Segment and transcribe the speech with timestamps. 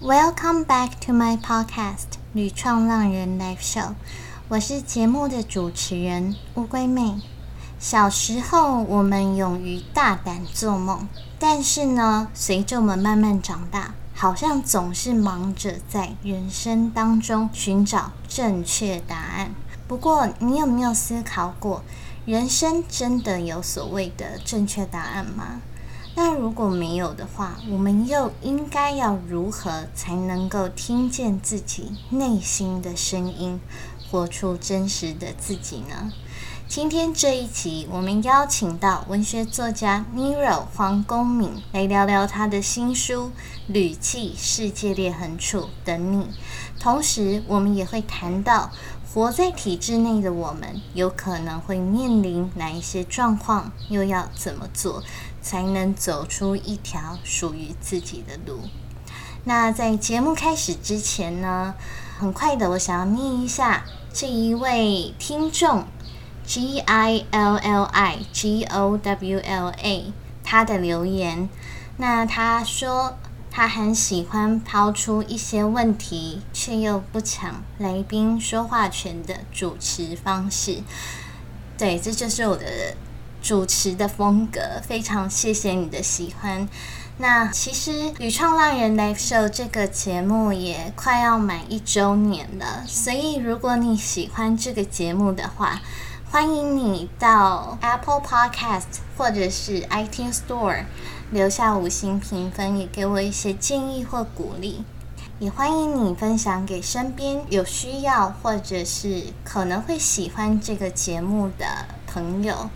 [0.00, 1.96] Welcome back to my podcast
[2.32, 3.88] 《女创浪人 Live Show》，
[4.46, 7.20] 我是节目的主持人乌龟妹。
[7.80, 11.08] 小时候，我们勇于大胆做梦，
[11.40, 19.50] 但是呢，随着我们慢慢长大，好像总是忙着在人生当中寻找正确答案。
[19.88, 21.82] 不过，你有没有思考过，
[22.24, 25.60] 人生真的有所谓的正确答案吗？
[26.20, 33.60] 那如果没有的话，我们又应该要如何才能够听见自己内心的声音，
[34.10, 36.12] 活出真实的自己呢？
[36.66, 43.26] 今天这一集，我们邀请到文学作家 Nero 黄公敏来聊聊他的新书
[43.68, 46.24] 《旅记世界裂痕处等你》，
[46.80, 48.72] 同时我们也会谈到。
[49.14, 53.72] 活在体制内的我们，有可能会面临哪一些状况？
[53.88, 55.02] 又要怎么做
[55.48, 58.60] 才能走出一条属于自己的路？
[59.44, 61.74] 那在节目开始之前呢，
[62.18, 65.86] 很快的，我想要念一下这一位听众
[66.44, 70.12] G I L L I G O W L A
[70.44, 71.48] 他的留言。
[71.96, 73.16] 那他说。
[73.50, 80.82] 他很喜欢抛出一些问题，却又不抢来宾说话权的主持方式。
[81.76, 82.94] 对，这就是我的
[83.48, 84.60] 主持的风格。
[84.82, 86.68] 非常谢谢你的喜欢。
[87.16, 95.80] 那其实《女创浪人 Live Show》这个节目也快要满一周年了，所以如果你喜欢这个节目的话，
[96.30, 100.84] 欢迎你到 Apple Podcast 或者是 iTunes Store。
[101.30, 104.84] 留下五星评分，也给我一些建议或鼓励。
[105.38, 111.64] 也欢迎你分享给身边有需要或者是可能会喜欢这个节目的
[112.06, 112.68] 朋友。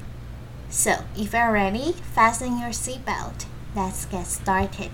[0.75, 3.45] So, if you're ready, fasten your seatbelt.
[3.77, 4.89] Let's get started.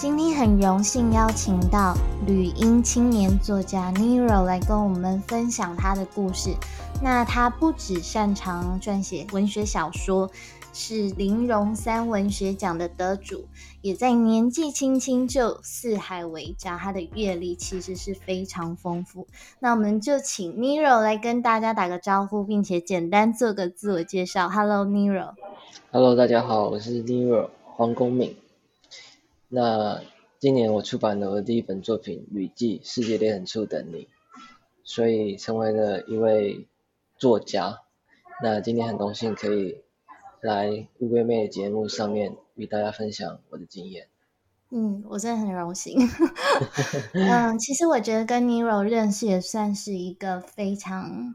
[0.00, 1.94] 今天很荣幸邀请到
[2.26, 6.56] 旅英青年作家 Nero 来跟我们分享他的故事。
[7.02, 10.30] 那他不只擅长撰写文学小说，
[10.72, 13.46] 是林荣三文学奖的得主，
[13.82, 16.78] 也在年纪轻轻就四海为家。
[16.78, 19.26] 他的阅历其实是非常丰富。
[19.58, 24.48] 那我们就请 Nero 来跟大家打个招呼，并且简单做个自我介绍。
[24.48, 25.34] Hello Nero。
[25.90, 28.34] Hello，大家好，我是 Nero 黄公敏。
[29.50, 30.00] 那
[30.38, 34.04] 今年我出版了我的第一本作品《旅记世界裂痕处等你》，
[34.84, 36.66] 所以成为了一位
[37.18, 37.80] 作家。
[38.42, 39.81] 那今天很荣幸可以
[40.42, 44.08] 来乌龟妹的节目上面与大家分享我的经验。
[44.70, 45.96] 嗯，我真的很荣幸。
[47.14, 51.34] 嗯，其实我觉得跟 Nero 认识也算是一个非常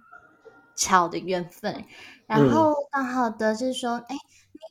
[0.76, 1.86] 巧的缘分。
[2.26, 4.16] 然后刚好得知说，哎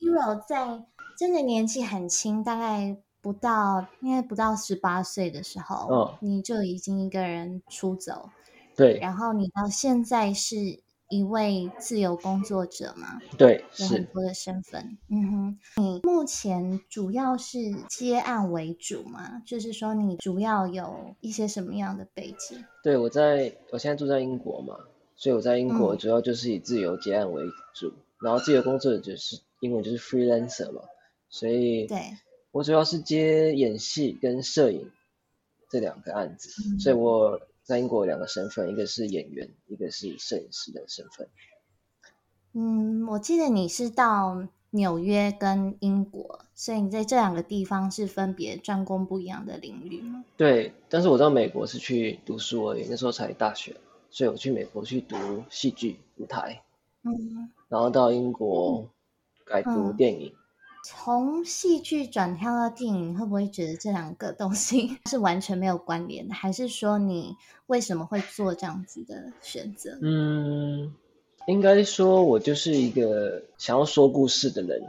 [0.01, 0.85] ，Nero 在
[1.17, 2.97] 真的年纪很轻，大概。
[3.19, 8.29] 不到，应该不到十八岁的时候，嗯，你就已经一个人出走，
[8.73, 8.97] 对。
[8.99, 13.19] 然后你到现在是一位自由工作者嘛？
[13.37, 14.97] 对，有很多的身份。
[15.09, 17.57] 嗯哼，你目前主要是
[17.89, 19.41] 接案为主嘛？
[19.45, 22.63] 就是说你主要有一些什么样的背景？
[22.83, 24.75] 对，我在我现在住在英国嘛，
[25.15, 30.81] 所以我在英国主要就是以自由接案为主，然后自由工作者就是英文就是 freelancer 嘛，
[31.29, 31.97] 所以对。
[32.51, 34.89] 我主要是接演戏跟摄影
[35.69, 41.27] 这两个案子，所以我在英国有两个身份，一个是演员，一个是摄影师的身份。
[42.53, 50.23] 嗯，我记得你是到纽约跟英国，所以你在这两个地方是分别专攻不一样的领域吗？
[50.37, 53.75] 对，但是我到美国是去读书而已，那时候才大学，
[54.09, 55.17] 所以我去美国去读
[55.49, 56.63] 戏剧舞台，
[57.03, 58.89] 嗯，然后到英国
[59.43, 60.33] 改读电影。
[60.89, 66.33] 从戏剧转跳到电影，会不会觉得这两个东西 是完全没有关联的？
[66.33, 69.99] 还是说你为什么会做这样子的选择？
[70.01, 70.95] 嗯，
[71.45, 74.81] 应该说我就是一个想要说故事的人。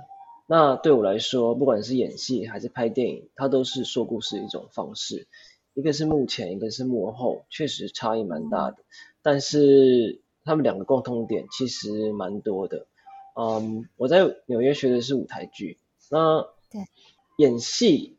[0.46, 5.26] 那对我来说，不管是演戏还是拍电影，它都是说故事一种方式。
[5.74, 8.76] 一个是幕前，一个是幕后，确实差异蛮大的。
[9.20, 12.86] 但是他们两个共通点其实蛮多的。
[13.34, 15.76] 嗯，我在纽约学的是舞台剧。
[16.10, 16.86] 那对
[17.36, 18.16] 演戏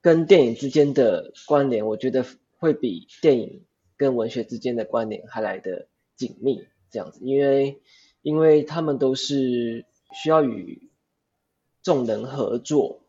[0.00, 2.24] 跟电影之间的关联，我觉得
[2.58, 3.64] 会比电影
[3.96, 6.66] 跟文学之间的关联还来得紧密。
[6.88, 7.82] 这样子，因为
[8.22, 9.84] 因为他们都是
[10.14, 10.88] 需要与
[11.82, 13.00] 众人合作，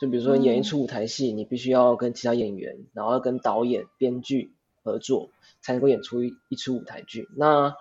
[0.00, 5.30] 就比如说演一出舞台戏，你必须要跟其他演员，然后跟导演、编剧合作，
[5.60, 7.28] 才能够演出一一出舞台剧。
[7.36, 7.76] 那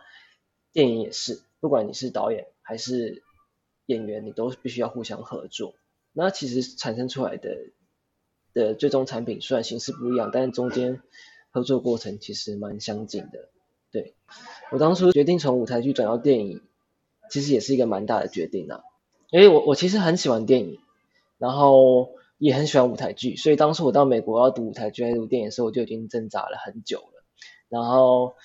[0.74, 3.24] 电影也是，不管你是导演还是
[3.86, 5.76] 演员，你都必须要互相合作。
[6.18, 7.58] 那其实产生出来的
[8.54, 11.02] 的最终产品虽然形式不一样，但是中间
[11.52, 13.50] 合作过程其实蛮相近的。
[13.92, 14.16] 对
[14.72, 16.62] 我当初决定从舞台剧转到电影，
[17.30, 18.82] 其实也是一个蛮大的决定啊。
[19.30, 20.80] 因为我我其实很喜欢电影，
[21.38, 27.24] 然后也很喜欢舞台剧，所以当初我到美国要读舞台剧还是读电影的时候，我就已经挣扎了很久了。
[27.68, 28.36] 然后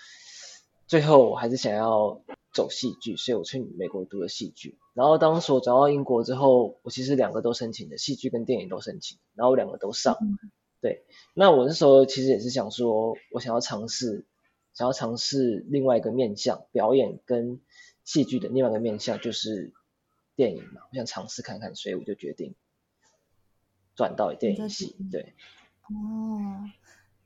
[0.88, 2.20] 最后我还是想要
[2.52, 4.76] 走戏剧，所以我去美国读了戏剧。
[4.94, 10.16] 然后当时我转到英国之后，我其实两个都申请的，戏剧跟电影都申请，然后我两个都上。
[10.80, 11.04] 对，
[11.34, 14.26] 那我那时候其实也是想说，我想要尝试。
[14.72, 17.60] 想要尝试另外一个面向，表演跟
[18.04, 19.74] 戏剧的另外一个面向就是
[20.36, 22.54] 电影嘛，我想尝试看看，所以我就决定
[23.96, 24.96] 转到电影系。
[25.10, 25.34] 对，
[25.88, 26.70] 哦，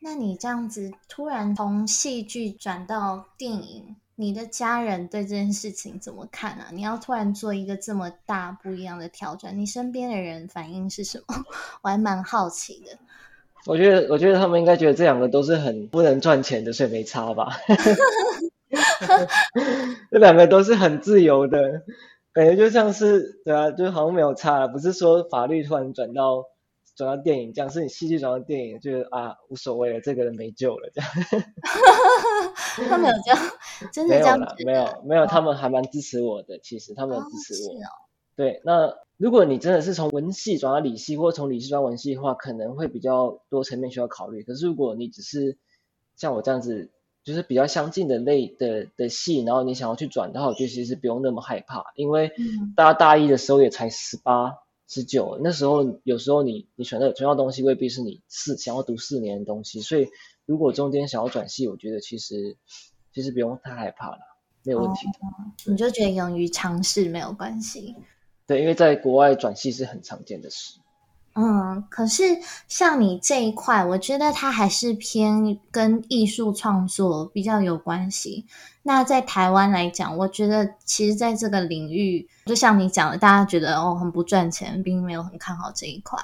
[0.01, 6.69] 那你这样子突然从戏剧转到电影，你的家人对这件事情怎么看啊？
[6.73, 11.45] 你要突然做一个这么大不一样的挑战，你身边的人反应是什么？
[11.83, 12.97] 我还蛮好奇的。
[13.67, 17.57] 我觉得，我觉得他们应该觉得这两个都是很不能赚钱的，所以没差吧。
[20.11, 21.59] 这两个都是很自由的，
[22.33, 26.45] 感觉就像是对啊，就好像没有差，不是说法律突然转到
[26.97, 31.11] 转到电影这样，是你戏剧转到电影，就是啊无所谓了，这个人没救了这样。
[32.89, 33.39] 他没有这样，
[33.93, 37.75] 真的这样没有没有，他们还蛮支持我的，其实他们支持我。
[38.37, 38.95] 对，那。
[39.17, 44.43] 如果你真的是从文系转到理系，或者从理系转文系的话，可能会比较多层面需要考虑。
[44.43, 45.57] 可是如果你只是
[46.17, 46.91] 像我这样子，
[47.23, 52.33] 就是比较相近的类的的系，然后你想要去转的话，我觉得其实不用那么害怕，因为
[52.77, 54.57] 大家大一的时候也才十八、
[54.87, 60.09] 十九，那时候有时候你你选的重要东西未必是你四想要读四年的东西，所以
[60.47, 62.57] 如果中间想要转系，我觉得其实
[63.13, 64.19] 其实不用太害怕了，
[64.63, 65.71] 没有问题的。
[65.71, 67.97] 你就觉得勇于尝试没有关系。
[68.47, 70.79] 对，因为在国外转系是很常见的事。
[71.35, 72.23] 嗯，可是
[72.69, 78.47] 像你这一块，我觉得它还是偏跟艺术创作比较有关系。
[78.85, 86.19] 那在台湾来讲，我觉得其实在这个领域，就像你讲的，大家觉得哦很不赚钱，并没有很看好这一块。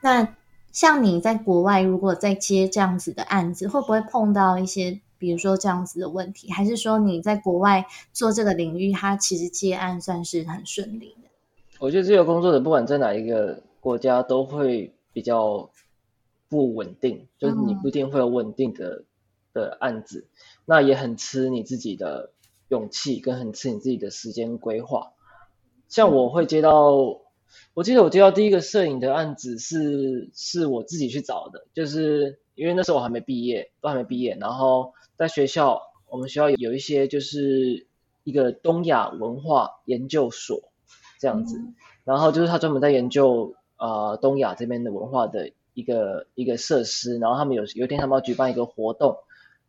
[0.00, 0.28] 那
[0.70, 6.50] 像你在国外，如果在接这样子的案子，会不会碰到一些，比如说这样子的问题？
[6.52, 11.28] 还是说你在国外做这个领域，它其实接案算是很顺利的？
[11.80, 15.72] 我觉得自由工作者不管在哪一个国家都会比较
[16.48, 19.02] 不稳定，就是你不一定会有稳定的
[19.52, 20.28] 的案子，
[20.64, 22.30] 那也很吃你自己的
[22.68, 25.14] 勇气，跟很吃你自己的时间规划。
[25.88, 26.92] 像我会接到，
[27.74, 37.88] 我记得我接到第一个摄影的案子是是我自己去找的，就是因为那时候我还没毕业，都还没毕业，然后在学校，我们学校有一些就是
[38.22, 40.68] 一个东亚文化研究所。
[41.18, 41.56] 这样子，
[42.02, 49.16] 然后就是他专门在研究呃东亚这边的文化的一个一个设施，然后他们有有一天他们要举办一个活动，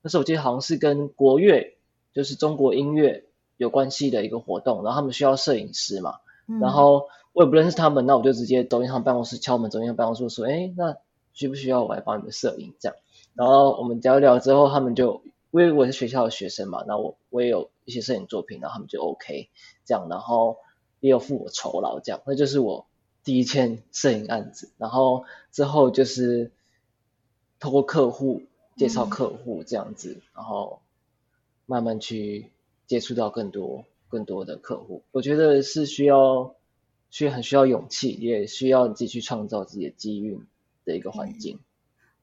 [0.04, 1.75] 那时候我记得好像是跟国乐，
[2.13, 3.25] 就是中国音乐
[3.57, 6.18] 有关系的一个活动，然后他们需要摄影师嘛，
[6.62, 10.95] 然后我也不认识他们，那我就直接走进他们办公室敲门，走进他办公室说，哎，那
[11.33, 12.95] 需不需要我来帮你们摄影这样？
[13.33, 19.49] 然后我们聊一聊之后，他们就因为我是学校的学生嘛，那我我也有一些摄影作品，然后他们就 OK
[19.83, 20.57] 这样，然后。
[21.04, 22.85] 也有付我酬劳，这样，那就是我
[23.23, 24.71] 第一件摄影案子。
[24.77, 26.51] 然后之后就是
[27.59, 28.44] 透过客户
[28.75, 30.81] 介绍客户这样子，然后
[31.65, 32.51] 慢慢去
[32.87, 35.03] 接触到更多更多的客户。
[35.11, 36.56] 我觉得是需要，
[37.09, 40.39] 需很需要勇气，也需要你自己去创造自己的机遇
[40.83, 41.59] 的一个环境。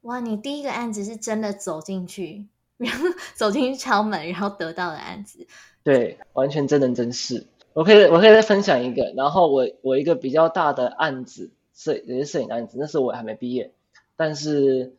[0.03, 3.05] 哇，你第一个案子是真的走进去，然 后
[3.35, 5.47] 走进去敲门，然后得到的案子。
[5.83, 7.47] 对，完全真人真事。
[7.81, 9.11] 我可以，我可以再分享一个。
[9.17, 13.73] 然后我我一个比较大的案子，摄也是摄影案子，那时候我还没毕业，
[14.17, 14.97] 但是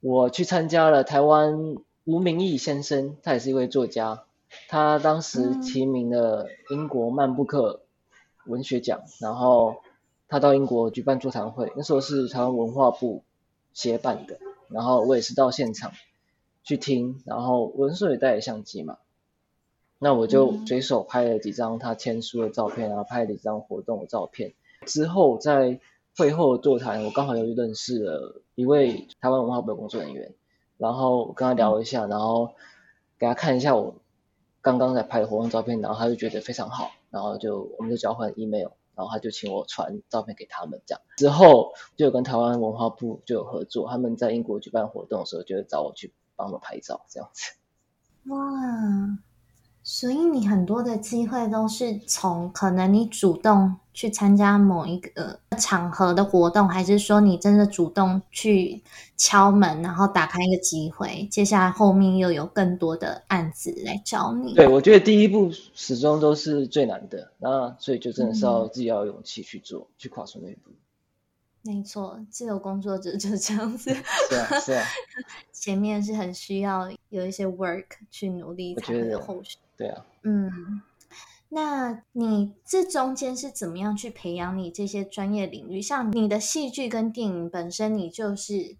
[0.00, 4.24] 我去参加了台湾吴明义先生，他也是一位作家，
[4.68, 7.82] 他当时提名了英国曼布克
[8.46, 9.76] 文学奖，然后
[10.26, 13.22] 他到英国举办座谈会，那时候是台湾文化部
[13.72, 15.92] 协办的，然后我也是到现场
[16.64, 18.98] 去听，然后文硕也带了相机嘛。
[19.98, 24.54] 那我就随手拍了几张他签书的照片啊，拍了几张活动的照片。
[24.86, 25.80] 之后在
[26.16, 30.34] 会后座谈，我刚好又认识了一位台湾文化部的工作人员，
[30.76, 32.54] 然后跟他聊一下，然后
[33.18, 33.96] 给他看一下我
[34.60, 41.02] 刚刚在拍的活动照片，然后他就觉得非常好，然后就我们就交换 email，然后他就请我传照片给他们这样。
[41.16, 47.52] 之后就有跟台湾文化部就有合作，他们在英国举办活动的时候，就会找我去帮他们拍照这样子。
[48.26, 48.38] 哇，
[49.90, 58.82] 所以你很多的机会都是从可能你主动去参加某一个场合的活动，还是说你真的主动去
[59.16, 64.52] 敲门，然后打开一个机会，接下来后面又有更多的案子来找你？
[64.52, 70.70] 对，我觉得第一步始终都是最难的，那所以就真的是要自己要有勇气去做，去跨出那一步。
[71.62, 73.94] 没错，自由工作者就是这样子。
[73.94, 74.84] 是啊，是啊。
[75.50, 79.56] 前面是很需要有一些 work 去努力才会有后续。
[79.78, 80.04] 对啊。
[80.24, 80.82] 嗯，
[81.48, 85.80] 那你这中间是怎么样去培养你这些专业领域？
[85.80, 88.76] 像你的戏剧跟电影本身，你就是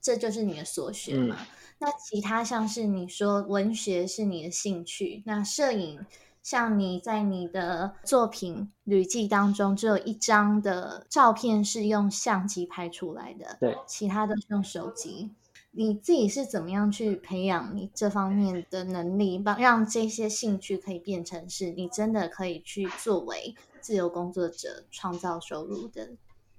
[0.00, 1.36] 这就是你的所学嘛？
[1.78, 6.06] 那其他像是你说文学是你的兴趣，那摄影。
[6.44, 15.30] 像你在你的作品履记当中，只有一张的照片是用相机拍出来的，对，其他都是用手机。
[15.76, 26.10] 你自己是怎么样去培养你这方面的能力，帮让这些兴趣可以变成是你真的可以去作为自由工作者创造收入的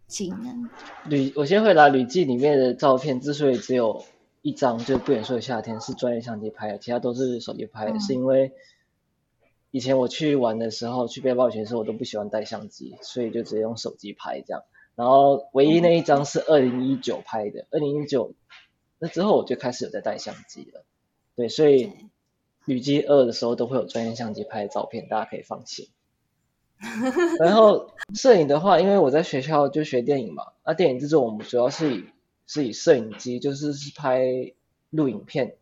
[0.07, 0.69] 技能？
[1.09, 4.03] 旅，我先回答旅记里面的照片，之所以只有
[4.41, 8.51] 一张，就不远说的夏天是专业相机拍的，其他都是手机拍的，是因为。
[9.71, 14.63] 以前我去玩的时候，去背包旅行的时候，我都不喜欢带相机，所以就直接用手机拍这样。
[14.95, 18.33] 然后唯一那一张是二零一九拍的，二零一九
[19.05, 20.83] 那之后我就开始有在带相机了。
[21.35, 21.91] 对，所以
[22.65, 25.89] 旅机二的时候都会有专业相机拍的照片，大家可以放心。
[27.39, 32.05] 然后摄影的话，因为我在学校就学电影嘛，那电影制作我们主要是以
[32.47, 34.53] 是以摄影机，就是是拍
[34.89, 35.57] 录影片。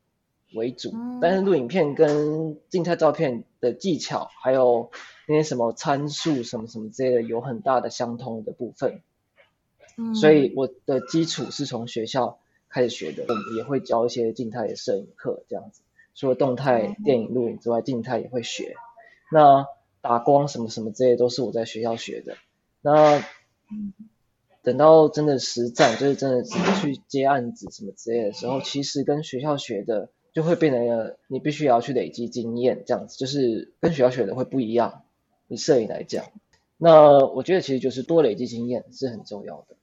[0.56, 4.92] 为主，但是录影片跟静态照片的技巧，还有
[5.28, 9.02] 那些什么参数什么什么之类的，有很大的相通的部分。
[9.98, 12.38] 嗯，所以我的基础是从学校
[12.74, 15.82] 开始学的，我们也会教一些静态的摄影课，这样子。
[16.16, 18.76] 除了动态电影录影之外，静态也会学。
[19.32, 19.68] 那
[20.02, 22.36] 打光什么什么这些都是我在学校学的。
[22.82, 23.24] 那
[24.64, 30.10] 等到真的实战，就是真的去接案子什么之类的时候，其实跟学校学的。
[30.34, 35.04] 就会变得你必须要去累积经验，这样子就是跟学校学的会不一样。
[35.48, 36.26] 以摄影来讲，
[36.78, 39.76] 那我觉得其实就是多累积经验是很重要的。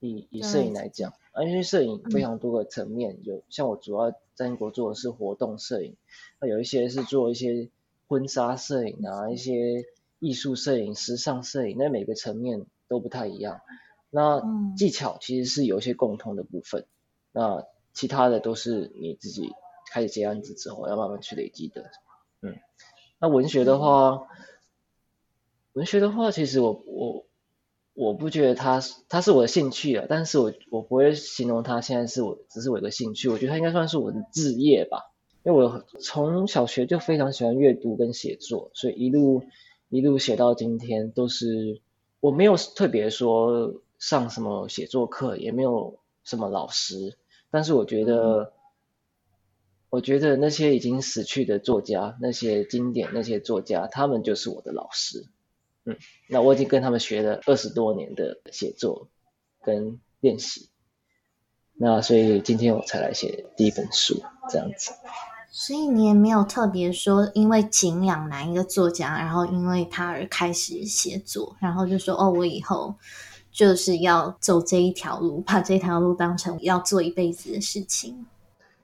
[0.00, 1.12] 以以摄影来讲，
[1.46, 5.96] 因为摄影非常多个层面，有像我主要在英国做的是活动摄影，
[6.40, 7.68] 那有一些是做一些
[8.08, 9.84] 婚纱摄影啊，一些
[10.18, 13.60] 艺术摄影、时尚摄影，那每个层面都不太一样。
[14.10, 14.42] 那
[14.76, 16.86] 技巧其实是有一些共通的部分，
[17.30, 19.52] 那其他的都是你自己。
[19.92, 21.90] 开始接案子之后，要慢慢去累积的。
[22.42, 22.54] 嗯，
[23.18, 24.28] 那文学的话，
[25.72, 27.26] 文学的话，其实我我
[27.94, 35.12] 我不觉得它它是我的兴趣啊，但是我我不会形容它现在是我只是我一个兴趣，我觉得它应该算是我的职业吧。
[35.44, 39.42] 因为我从小学就非常喜欢阅读跟写作，所以一路
[39.88, 41.80] 一路写到今天都是
[42.20, 47.16] 我没有特别说上什么写作课，也没有什么老师，
[47.50, 48.52] 但是我觉得。
[49.92, 55.26] 我觉得那些已经死去的作家，那些经典那些作家，他们就是我的老师。
[55.90, 55.96] 嗯，
[56.28, 59.08] 那我已经跟他们学了二十多年的写作
[59.62, 60.68] 跟练习。
[61.74, 64.92] 那所以今天我才来写第一本书，这样子。
[65.52, 72.94] 所以你也没有特别说，因为敬仰哪一个作家，然后因为他而开始写作，然后就说哦，我以后
[73.50, 78.26] 就是要走这一条路，把这条路当成要做一辈子的事情。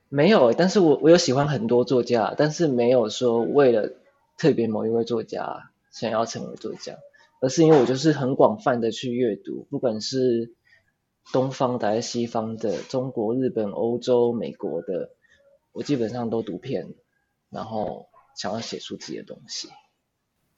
[0.09, 3.93] 没有，但是我我有喜欢很多作家，但是没有说为了
[4.37, 6.97] 特别某一位作家想要成为作家，
[7.41, 10.53] 而是因为我就是很广泛的去阅读，不管是
[11.31, 15.11] 东方的还是西方的，中国、日本、欧洲、美国的，
[15.71, 16.95] 我基本上都读遍，
[17.49, 19.69] 然后想要写出自己的东西，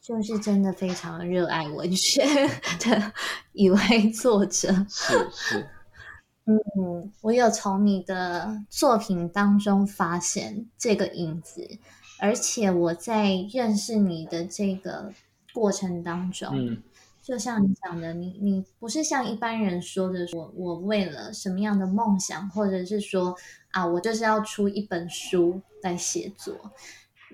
[0.02, 2.22] 就是真的非常热爱文学
[2.80, 3.14] 的
[3.54, 5.70] 一位作者，是是。
[6.50, 11.62] 嗯，我有从你的作品当中发现这个影子，
[12.20, 15.12] 而且我在认识你的这个
[15.54, 16.84] 过程当中，嗯，
[17.22, 23.36] 就像你讲的，你你不是像一般人说的，我我为了什么样的梦想，或者是说
[23.72, 26.56] 啊，我就是要出一本书来写作。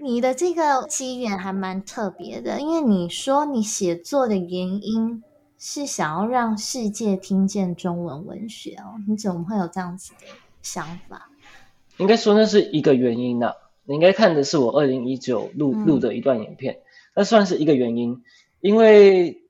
[0.01, 5.23] 你的这个机缘还蛮特别的，因为你说你写作的原因。
[5.57, 9.01] 是想要让世界听见中文文学哦？
[9.07, 10.27] 你怎么会有这样子的
[10.61, 11.31] 想法？
[11.97, 13.51] 应该说那是一个原因呐。
[13.85, 16.81] 你应该看的是我二零一九录录的一段影片，
[17.15, 18.23] 那算是一个原因。
[18.61, 19.43] 因为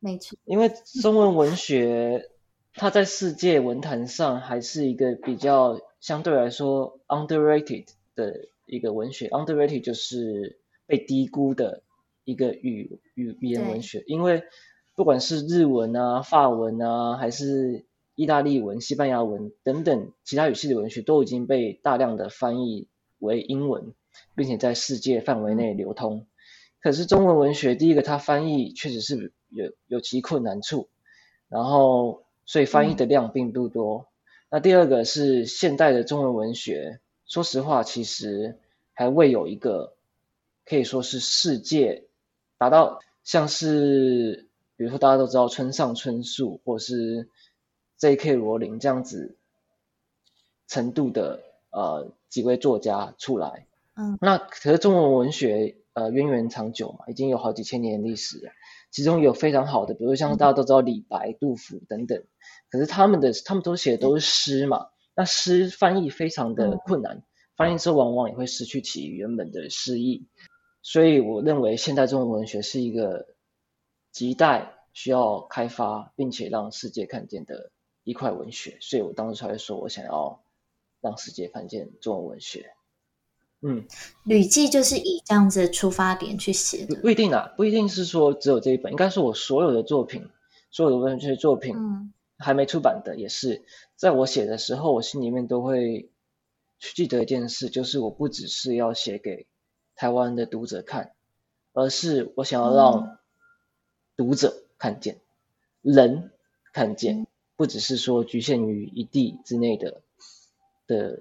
[0.00, 0.70] 没错，因为
[1.02, 2.30] 中文文学
[2.74, 11.82] 它在世界文坛上还是一个比较相对来说 underrated 的一个文学，underrated 就是被低估的
[12.24, 14.42] 一个语语语言文学，因为
[14.94, 17.84] 不管是日文啊、法文啊，还是
[18.14, 22.88] 意大利文、西班牙文等等其他语系的文学，都已经被大量的翻译
[23.22, 23.94] 为英文，
[24.34, 26.26] 并且在世界范围内流通。
[26.80, 30.88] 可是中文文学，第一个它翻译确实是有有其困难处，
[31.48, 34.08] 然后所以翻译的量并不多。
[34.50, 38.58] 那第二个是现代的中文文学，说实话，其实
[38.92, 39.94] 还未有一个
[40.66, 42.04] 可以说是世界
[42.58, 47.28] 达到像是，比如说大家都知道村上春树或是
[47.96, 48.34] J.K.
[48.34, 49.36] 罗琳这样子
[50.66, 53.66] 程度的呃几位作家出来。
[53.94, 58.50] 嗯，那可是中文文学呃渊源长久嘛，已经有好几千年历史了，
[58.90, 62.24] 其中有非常好的，比如像大家都知道李白、杜甫等等。
[62.70, 67.22] 可是他们的他们都写的都是诗嘛，那诗翻译非常的困难，
[67.54, 70.26] 翻译之后往往也会失去其原本的诗意，
[70.80, 73.26] 所以我认为现代中文文学是一个
[74.14, 77.70] 亟待需要开发并且让世界看见的
[78.04, 80.41] 一块文学，所以我当时才会说我想要
[81.02, 82.72] 让世界看见中文文学。
[83.60, 83.84] 嗯，
[84.24, 90.30] 吕记就是以这样子的出发点去写的，不一定啊，不一定是说只有这一本，应该是我所有的作品，
[90.70, 91.76] 所有的文学作品。
[91.76, 92.12] 嗯。
[92.38, 93.62] 还没出版的也是，
[93.94, 96.10] 在我写的时候，我心里面都会
[96.80, 99.46] 去记得一件事，就是我不只是要写给
[99.94, 101.12] 台湾的读者看，
[101.72, 103.18] 而是我想要让
[104.16, 105.20] 读者看见，
[105.82, 106.32] 人
[106.72, 110.02] 看见，不只是说局限于一地之内的
[110.92, 111.20] 的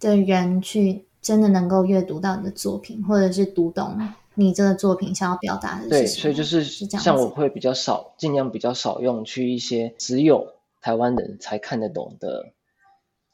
[0.00, 3.96] 的人去真的能够阅读到你的作品，或者是读懂。
[4.34, 12.52] 你这个作品想要表达的对，所以就是像我会比较少，尽量比较少用去一些只有台湾人才看得懂的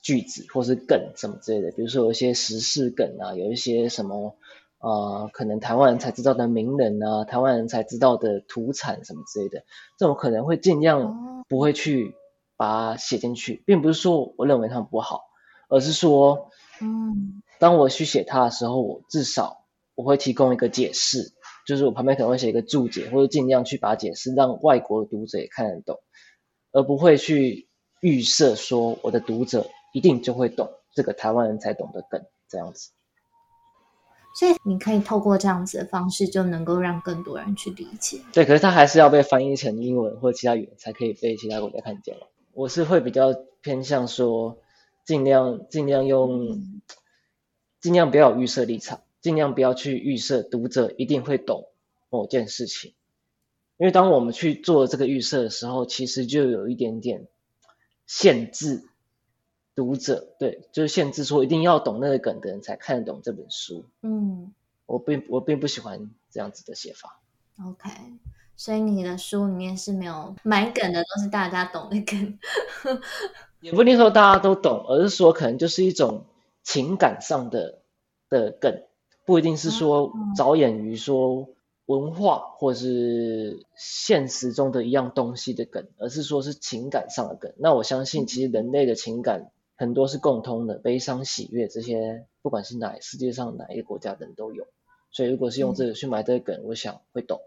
[0.03, 4.35] 句子或是梗什么之类的，比如说有一些时事梗啊，有一些什么
[4.81, 9.63] 呃，可能台湾人才知道的名人啊，台湾人才知道的土产什么之类的，
[9.97, 12.17] 这种可能会尽量不会去
[12.59, 15.23] 把它写进去，并不是说我认为他们不好，
[15.71, 16.51] 而是说，
[16.83, 19.65] 嗯，当我去写它的时候，我至少。
[19.95, 21.33] 我会提供一个解释，
[21.67, 25.99] 就是我旁边可能会写一个注解，或者尽量去把解释让外国读者也看得懂，
[26.71, 27.69] 而不会去
[28.01, 32.93] 预设说我的读者一定就会懂这个台湾人才懂的梗这样子。
[34.39, 38.21] 所以你可以透过这样子的方式，就能够让更多人去理解。
[38.33, 42.29] 对，可是它还是要被翻译成英文或其他语言才可以被其他国家看见了。
[42.59, 44.59] 我是会比较偏向说，
[45.05, 46.83] 尽量尽量用，
[47.81, 49.03] 尽量不要有预设立场。
[49.21, 51.69] 尽量不要去预设读者一定会懂
[52.11, 52.95] 某件事情，
[53.77, 57.29] 因为当我们去做这个预设的时候，其实就有一点点
[58.07, 58.83] 限制
[59.77, 63.85] 读者，对，就是限制说一定要懂那个梗的人才看得懂这本书。
[64.03, 64.53] 嗯，
[64.87, 67.21] 我并我并不喜欢这样子的写法。
[67.65, 67.89] OK，
[68.59, 72.39] 所以你的书里面是没有买梗的，都是大家懂的梗。
[73.63, 76.27] 也不一定说大家都懂，而是说可能就是一种
[76.65, 77.79] 情感上的
[78.29, 78.83] 的梗。
[79.25, 81.49] 不一定是说着眼于说
[81.87, 87.53] 文化或是现实中的一样东西的梗，而是说是情感上的梗。
[87.59, 94.67] 那我相信，其实人类的情感很多是共通的，悲伤、喜悦这些，不管是哪世界上哪一个国家的人都有。
[95.13, 97.41] 所以，如果是用这个去买这个梗，我想会懂。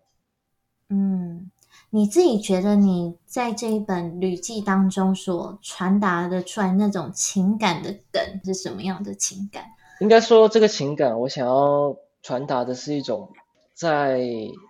[0.91, 1.49] 嗯，
[1.89, 9.63] 你自己觉得你在这一本旅记当中所传达的出来那种情感的梗是什么样的情感？
[10.01, 13.31] 应该说，这个情感我想要传达的是一种
[13.73, 14.19] 在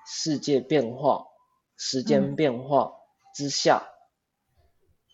[0.05, 1.25] 世界变化、
[1.75, 2.91] 时间变化
[3.33, 3.81] 之下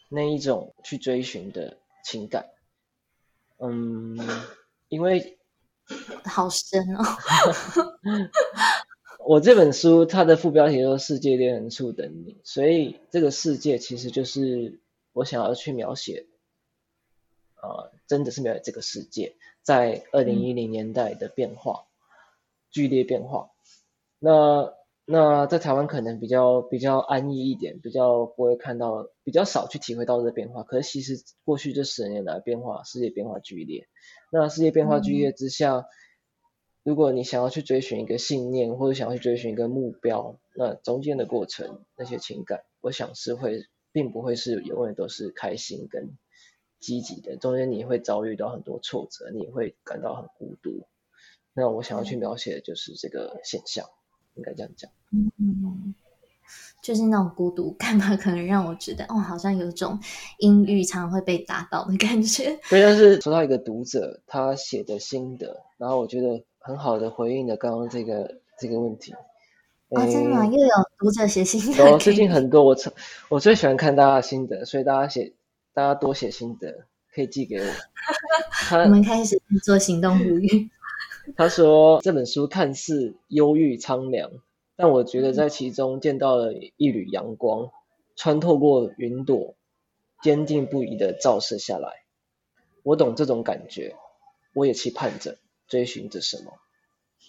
[0.09, 2.45] 那一种去追寻的情感。
[3.59, 4.17] 嗯，
[4.89, 5.37] 因为
[6.25, 7.03] 好深哦。
[9.27, 14.79] 我这本书它的副标题说“世界恋人处等你”，所以这个世界其实就是
[15.11, 16.27] 我想要去描写，
[17.61, 19.35] 呃，真的是描写这个世界。
[19.63, 21.87] 在二零一零年代的变化，
[22.71, 23.49] 剧烈变化。
[24.17, 30.63] 那那在台湾可能比较比较安逸一点，比较不会看到，比较少去体会到这个变化。
[30.63, 33.89] 可是其实过去这十年来变化，世界变化剧烈。
[34.31, 35.85] 那世界变化剧烈之下，
[36.87, 46.15] 如果你想要去追寻一个信念，或者想要去追寻一个目标，那中间的过程那些情感，我想是会，并不会是永远都是开心跟。
[46.79, 50.87] 积极的中间，你会遭遇到很多挫折，你会感到很孤独。
[51.53, 53.85] 那我想要去描写的就是这个现象，
[54.35, 54.89] 应该这样讲。
[55.11, 55.93] 嗯，
[56.81, 59.99] 就是那种孤独感吧，可能让我觉得哦，好像有种
[60.37, 62.57] 阴郁常会被打倒的感觉。
[62.69, 69.13] 对，但是说到一个读者他写的心得，然后我觉得很好的回应了刚刚这个这个问题。
[69.87, 70.45] 哦，真的吗？
[70.45, 71.91] 又有读者写心得？
[71.91, 72.61] 有，最近很多。
[72.61, 72.75] 我
[73.29, 75.33] 我最喜欢看大家的心得，所以大家写，
[75.73, 77.65] 大家多写心得，可以寄给我。
[78.83, 80.69] 我们开始做行动呼吁。
[81.37, 84.29] 他说这本书看似忧郁苍凉，
[84.75, 87.69] 但我觉得在其中见到了一缕阳光，
[88.17, 89.55] 穿透过云朵，
[90.21, 92.03] 坚定不移的照射下来。
[92.83, 93.95] 我懂这种感觉，
[94.53, 96.53] 我也期盼着，追寻着什么。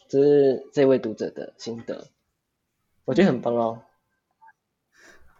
[0.08, 2.08] 这是这位读者的心得。
[3.04, 3.82] 我觉得很棒哦。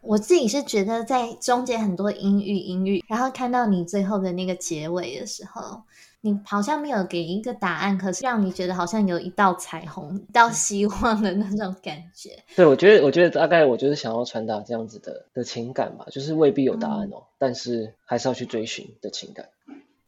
[0.01, 5.83] 我自己是觉得在中间很多阴郁阴郁，然后看到你最后的那个结尾的时候，
[6.21, 12.43] 你好像没有给一个答案，可是让你觉得好像有一道彩虹、一道希望的那种感觉。
[12.55, 19.49] 对，我觉得，我觉得大概我就是想要传达这样子的的情感吧，就是未必有答案哦，但是还是要去追寻的情感。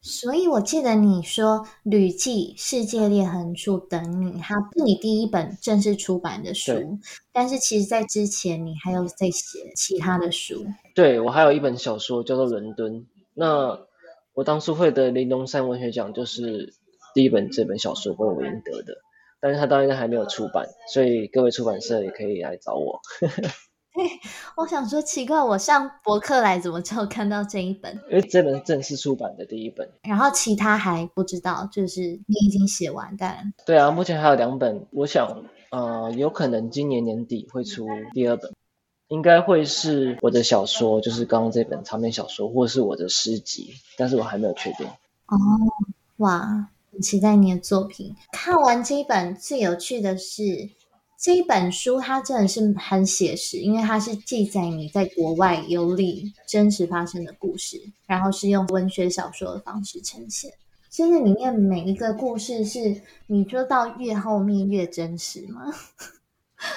[0.03, 6.73] 所以，我记得你说《旅记世界裂痕处等你》，它是你第一本正式出版的书。
[7.33, 10.65] 但是，其实，在之前，你还有在写其他的书。
[10.95, 12.93] 对，我还有一本小说叫做《伦敦》。
[13.35, 13.79] 那
[14.33, 16.73] 我当初会得林东山文学奖，就是
[17.15, 18.95] 第一本这本小说为我赢得的。
[19.39, 23.01] 但是，它当然还没有出版，所以各位出版社也可以来找我。
[24.57, 27.93] 我想说奇怪，我上博客来怎么就看到这一本？
[28.09, 38.55] 因为这本是正式出版的第一本，然后其他还不知道，就是你已经写完，但对啊，目前还有两本，我想，呃，有可能今年年底会出第二本，
[39.09, 44.87] 应该会是我的小说，就是刚刚这本长篇小说，或是我的诗集，但是我还没有确定。
[45.27, 45.37] 哦，
[46.19, 48.15] 哇，很期待你的作品。
[48.31, 50.71] 看完这一本，最有趣的是。
[51.21, 60.51] 这一本书它真的是很写实，因为它是记载你在国外游历真实发生的故事，然后是用文学小说的方式呈现。
[60.89, 65.71] 现在里面每一个故事是你说到越后面越真实吗？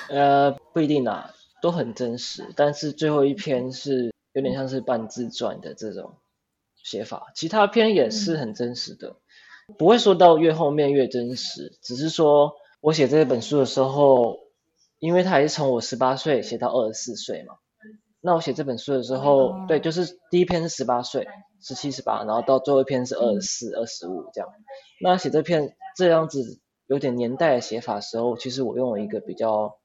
[0.10, 6.16] 呃，不一定啊，都很真实，但是最后一篇是有点像是半自传的这种
[6.84, 9.16] 写法，其他篇也是很真实的，
[9.78, 12.58] 不会说到越后面越真实，只是说。
[12.84, 14.40] 我写这本书的时候，
[15.00, 17.56] 因为它也是从我十八岁写到二十四岁嘛。
[18.20, 21.26] 那我写这本书的时候，对，就是第一篇是十八岁，
[21.62, 24.50] 十七十八，然后到最后一篇是二十四、二十五这样。
[25.02, 29.78] 那写这篇这样子有点年代的写法的时候，其实我用了一个比较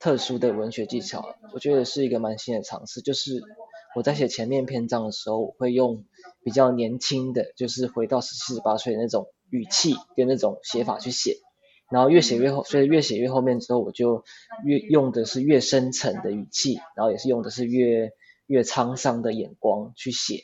[0.00, 3.40] 特殊的文学技巧，我觉得是一个蛮新的尝试，就是
[3.94, 6.04] 我在写前面篇章的时候，我会用
[6.42, 11.36] 比较年轻的，就是回到十七十八岁的那种语气跟那种写法去写。
[11.92, 14.24] 然后越写越后，所以越写越后面之后，我就
[14.64, 18.12] 越用的是越深沉的语气，然后也是用的是越
[18.46, 20.42] 越沧桑的眼光去写，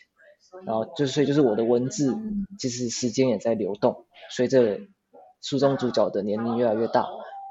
[0.66, 2.16] 然后就所以就是我的文字
[2.58, 4.80] 其实时间也在流动，随着
[5.40, 7.08] 书中主角的年龄越来越大，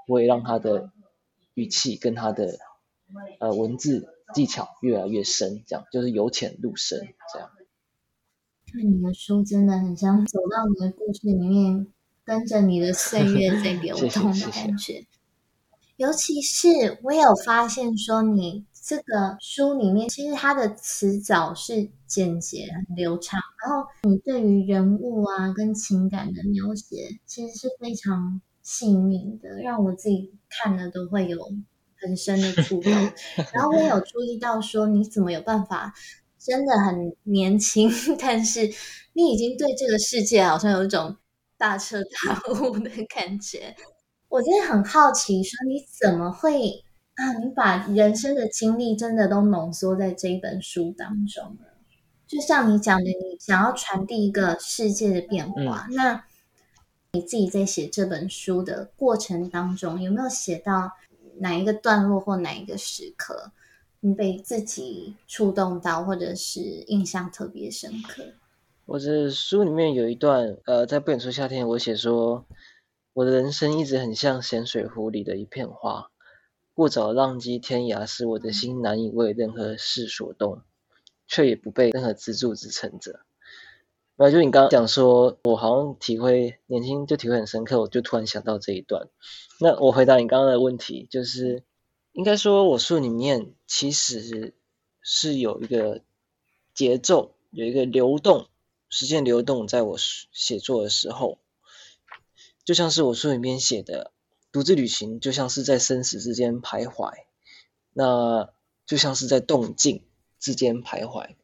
[0.07, 0.91] 我也让他的
[1.55, 2.59] 语气跟他的
[3.39, 6.99] 呃文字技巧越来越深，这样就是由浅入深
[7.33, 7.49] 这样。
[8.71, 11.87] 看你的书真的很像走到你的故事里面。
[12.27, 15.05] 跟着你的岁 月在流动的感觉，
[15.95, 31.39] 尤其是我有发现说，你这个书里面其实它的词藻是简洁、很流畅，然后你对于人物啊跟情感的描写其实是非常细腻的，让我自己看了都会有
[32.01, 32.91] 很深的触动。
[33.55, 35.93] 然后我有注意到说，你怎么有办法
[36.37, 38.69] 真的很年轻， 但是
[39.13, 41.15] 你已经对这个世界好像有一种。
[41.57, 43.75] 大彻大悟的感觉，
[44.29, 46.83] 我真的很好奇，说你怎么会
[47.15, 47.33] 啊？
[47.43, 51.73] 你把人生的经历真的都浓缩在这一本书当中了。
[52.27, 55.87] 就像你讲的，你想要传递一个世界的变化。
[55.91, 56.25] 那
[57.13, 60.91] 你自己在写这本书的过程当中，有没有写到
[61.39, 63.53] 哪一个段落或哪一个时刻，
[64.01, 68.23] 你被自己触动到，或者是印象特别深刻？
[68.87, 72.45] 我这书里面有一段，呃，在不远处夏天，我写说，
[73.11, 76.09] 我的人生一直很像咸水湖里的一片花，
[76.73, 80.61] 过早浪迹天涯，使我的心难以为任何事所动，
[81.27, 83.19] 却也不被任何支柱支撑着。
[84.15, 89.09] 然后就你刚刚讲说，我好像体会年轻就体会很深刻，我就突然想到这一段。
[89.59, 91.65] 那我回答你刚刚的问题，就是
[92.13, 94.55] 应该说我书里面其实
[95.01, 96.03] 是有一个
[96.73, 98.47] 节奏，有一个流动。
[98.89, 99.97] 时间流动，在我
[100.31, 101.39] 写作的时候，
[102.63, 104.11] 就像是我书里面写的，
[104.51, 107.11] 独自旅行就像是在生死之间徘徊。
[107.93, 108.53] 那
[108.85, 110.03] 就像是在动静
[110.39, 111.35] 之间徘徊。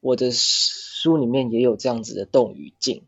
[0.00, 3.06] 我的书里面也有这样子的动与静，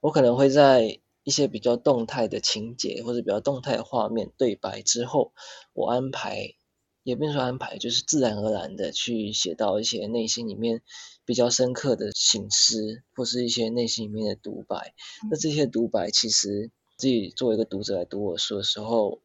[0.00, 5.32] 我可能会在一些比较动态的情节或者比较动态的画面对白之后，
[5.72, 6.54] 我安排，
[7.10, 10.80] 也不能说安排，就是自然而然的去写到一些内心里面
[11.24, 14.94] 比较深刻的醒思，或是一些内心里面的独白。
[15.30, 19.20] 那这些独白其实自己作为一个读者来读我书的时候，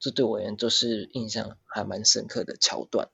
[0.00, 3.08] 这对我而言都是印象还蛮深刻的桥段。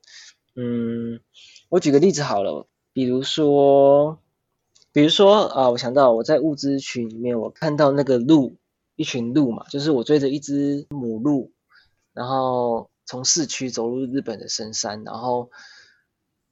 [0.57, 1.20] 嗯，
[1.68, 4.18] 我举个例子好了，比如说，
[4.92, 8.57] 比如说啊，我想到我在物资群里面，我看到那个鹿，
[8.96, 11.52] 一群鹿嘛，就是我追着一只母鹿，
[12.12, 15.50] 然后从市区走入日本的深山，然后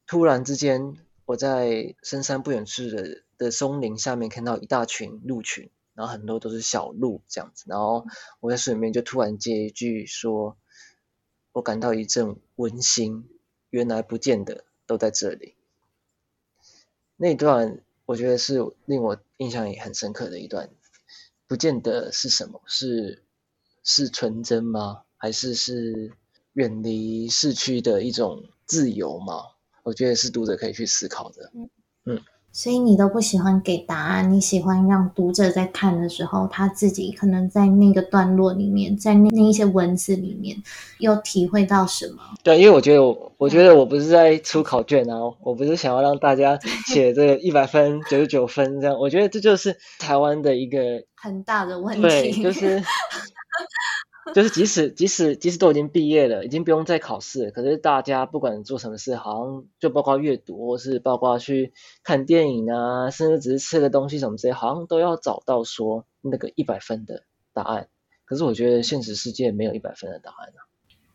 [0.07, 8.07] 突然之间，我在深山不远处的的松林下面看到一大群鹿群，然后很多都是小鹿这样子，然后
[8.41, 10.57] 我在书里面就突然接一句说，
[11.53, 13.29] 我感到一阵温馨。
[13.71, 15.55] 原来不见得都在这里。
[17.17, 20.71] 那段我觉得是令我印象也很深刻的一段，
[21.47, 23.23] 不见得是什么，是
[23.85, 25.05] 是纯真吗？
[25.17, 26.17] 还是是
[26.61, 29.37] 远离市区的一种自由嘛？
[29.83, 31.51] 我觉得是读者可以去思考的。
[32.05, 32.21] 嗯。
[32.53, 40.61] 所以你都不喜欢给答案，你喜欢让读者在看的时候，他自己可能在那个段落里面，在那那一些文字里面，
[40.99, 42.19] 又体会到什么？
[42.43, 50.79] 对，因为我觉得我，我觉得我不是在出考卷啊，我不是想要让大家写这个一百分、九十九分这样，我觉得这就是台湾的一个
[51.15, 52.83] 很大的问题，对，就是。
[54.35, 61.73] 就是即使即使即使都已经毕业了，已经不用再考试，可是大家不管做什么事，好像就包括阅读，或是包括去
[62.05, 67.89] 看电影啊，甚至只是吃个东西什么之类，好像都要找到说那个一百分的答案。
[68.27, 70.61] 可是我觉得现实世界没有一百分的答案啊。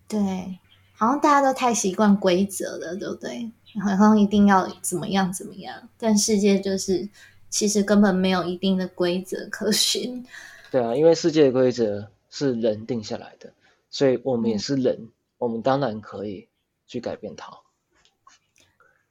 [0.07, 0.59] 对，
[0.93, 3.51] 好像大家都太习惯规则了，对不对？
[3.83, 7.07] 好像一定要怎么样怎么样，但世界就是
[7.49, 10.25] 其实根本没有一定的规则可循。
[10.71, 12.09] 对啊，因为世界的规则。
[12.37, 13.53] 是人定下来的，
[13.89, 16.49] 所以我们也是人，我们当然可以
[16.85, 17.49] 去改变它。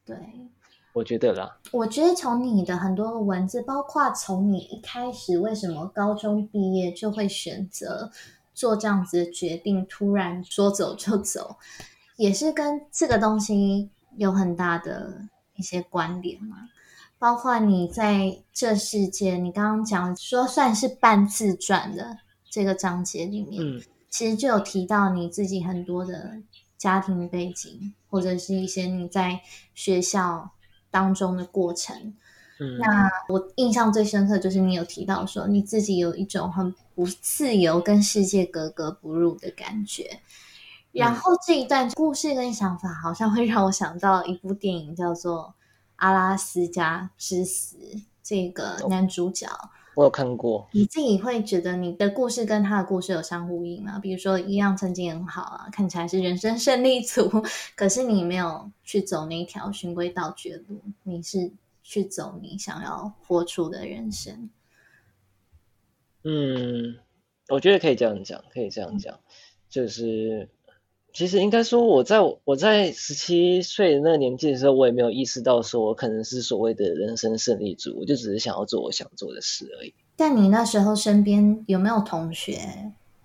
[0.04, 0.14] 对，
[0.92, 1.58] 我觉得啦。
[1.72, 8.12] 我觉得从你的很多文字，包括从你一开始为什么高中毕业就会选择
[8.52, 11.56] 做这样子的决定，突然说走就走，
[12.16, 15.22] 也是跟这个东西有很大的
[15.56, 16.68] 一些关联嘛。
[17.18, 22.18] 包括你在这世界，你刚刚讲说算是半自传的。
[22.54, 26.36] 这个章节里面，其实就有提到你自己很多的
[26.78, 29.40] 家庭背景，或者是一些你在
[29.74, 30.52] 学校
[30.88, 32.14] 当中的过程。
[32.78, 40.20] 那我印象最深刻就是你有提到说，你自己有一种很不自由、跟世界格格不入的感觉。
[40.92, 45.42] 然后这一段故事跟想法，好像会让我想到一部电影，叫做
[45.96, 47.78] 《阿拉斯加之死》，
[48.22, 49.48] 这个男主角。
[49.94, 53.98] 我有看过，你自己会觉得你的故事跟他的故事有相呼应吗？
[53.98, 57.42] 比如说，一样成绩很好啊，看起来是人生胜利组，
[57.76, 61.50] 可是你没有去走那条循规蹈矩的路，你是
[61.82, 64.50] 去走你想要活出的人生。
[66.24, 66.96] 嗯，
[67.48, 69.18] 我觉得可以这样讲，可以这样讲，
[69.68, 70.48] 就是。
[71.14, 79.94] 其实应该说，我在我在十七岁那个年纪的时候，我也没有意识到说我可能是所谓的人生胜利组，我就只是想要做我想做的事而已。
[80.16, 82.58] 但你那时候身边有没有同学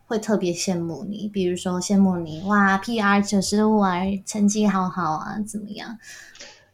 [0.06, 1.28] 会特别羡慕你？
[1.28, 5.98] 比如说羡慕你哇，PR 九十五啊，成绩好好啊，怎么样？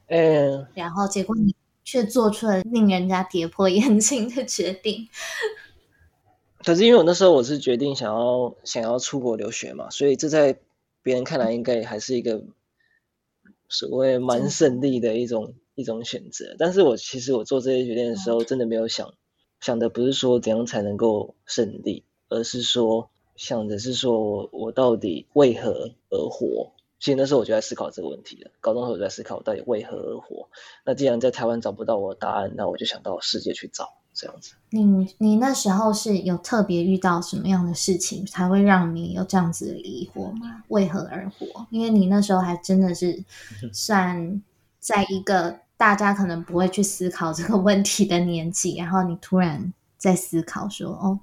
[0.07, 5.07] 嗯，然后结果你却做出了令人家跌破眼镜的决定。
[6.65, 10.59] 可是因为我那时候我是决定想要想要出国留学嘛，所以这在。
[11.05, 12.43] 别人看来应该还是一个
[13.69, 19.13] 所谓蛮胜利的一种一种选择，但是我其实我做这些决定的时候，真的没有想
[19.59, 26.71] 想的不是说怎样才能够胜利，而是说想的是说我我到底为何而活？
[26.99, 28.49] 其实那时候我就在思考这个问题了。
[28.59, 30.49] 高中时候就在思考到底为何而活？
[30.87, 33.93] 那既然在台湾找不到我的答案，那我就想到世界去找。
[34.15, 40.63] 这样子，你你那时候是有特别遇到什么样的事情才会让你有这样子的疑惑吗？
[40.69, 41.67] 为何而活？
[41.69, 43.21] 因为你那时候还真的是
[43.73, 44.41] 算
[44.79, 51.19] 在一个大家可能不会去思考这个问题的年纪，然后你突然在思考说，哦，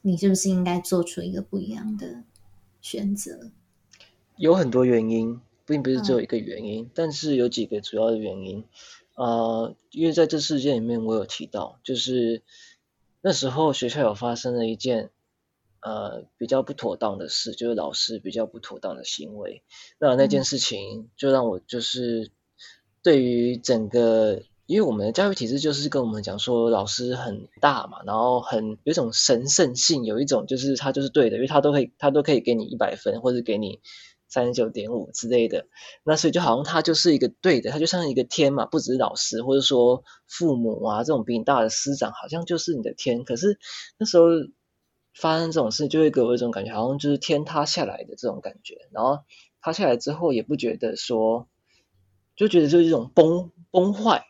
[0.00, 2.22] 你是不是应该做出一个不一样的
[2.80, 3.50] 选择？
[4.36, 8.64] 有很多原因，并不是只有一个原因，但是有几个主要的原因。
[9.14, 12.42] 呃，因为在这事件里面，我有提到，就是
[13.20, 15.10] 那时候学校有发生了一件
[15.80, 19.62] 呃比较不妥当的事，就是老师比较不妥当的行为。
[19.98, 22.30] 那那件事情就让我就是
[23.02, 33.80] 对于整个，因为我们的教育体制就是跟我们讲说，老师很大嘛，然后很有一种神圣性，有一种就是他就是对的，因为他都可以他都可以给你一百分，或者给你。
[34.32, 35.66] 三十九点五之类的，
[36.04, 43.24] 那所以就好像他就是一个对的，他就像一个天嘛，不只是老师或者说父母啊这种比你大的师长，好像就是你的天。
[43.24, 43.58] 可是
[43.98, 44.24] 那时候
[45.12, 48.88] 发生这种事，就会给我一种感觉，好像就是天塌下来的这种感觉。
[48.90, 49.18] 然后
[49.60, 51.46] 塌下来之后，也不觉得说，
[52.34, 54.24] 就觉得就是一种崩崩坏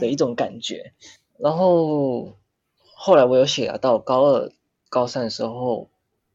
[0.00, 0.94] 的一种感觉。
[1.38, 2.36] 然后
[2.96, 4.50] 后来我有写啊到高二、
[4.88, 5.90] 高三的时候，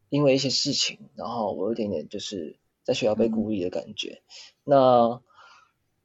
[0.08, 2.56] 因为一些事情，然后我有点点就是。
[2.88, 4.22] 在学校被孤立的感觉，
[4.64, 5.22] 那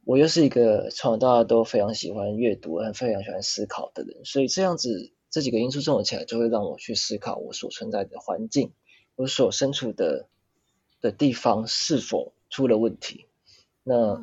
[0.05, 8.73] 我又是一个从小到大都非常喜欢阅读、很非常喜欢思考的人，所以这样子这几个因素综合起来，就会让我去思考我所存在的环境，
[9.15, 10.27] 我所身处的
[11.01, 13.27] 的地方是否出了问题，
[13.85, 14.21] 那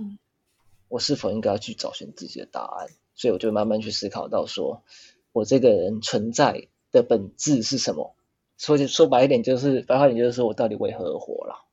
[0.90, 2.88] 我是否应该要去找寻自己的答案？
[3.16, 4.84] 所以我就慢慢去思考到，说
[5.32, 8.18] 我这个人存在的本质是什么？
[8.58, 11.69] 说说白一点，就是白话点，就是说我到底为何而活了？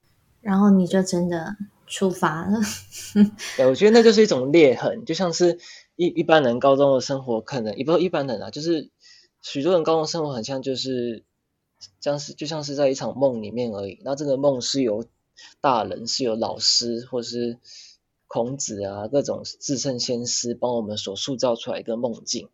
[0.46, 1.56] 然后你就真的
[1.88, 2.61] 出发了。
[3.56, 5.59] 对，我觉得那就是一种裂痕，就像是
[5.96, 8.88] 一一般人高中的生活，可能也不是一般人啊，就是
[9.42, 11.24] 许多人高中生活很像，就是
[12.00, 14.00] 像是就像是在一场梦里面而已。
[14.04, 15.04] 那这个梦是由
[15.61, 17.59] 大人，是由老师或是
[18.28, 22.48] 孔子啊各种至圣先师帮我们所塑造出来一个梦境。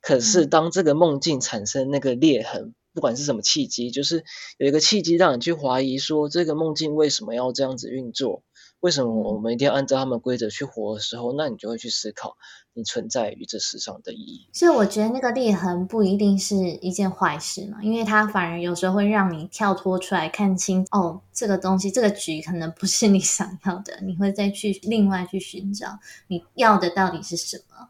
[0.00, 2.72] 可是当这个梦境产生那个裂痕。
[2.94, 4.24] 不管是什么契机，就是
[4.56, 8.42] 有一个契机让你去怀疑说这个梦境为什么要这样子运作？
[8.80, 12.36] 为什么我们一定要按照他们规则去活的时候，那你就会去思考
[12.74, 14.46] 你存在于这世上的意义。
[14.52, 27.88] 所以我觉得那个裂痕不一定是一件坏事嘛，因为它反而有时候会让你跳脱出来看清哦，这个东西这个局可能不是你想要的，你会再去另外去寻找你要的到底是什么。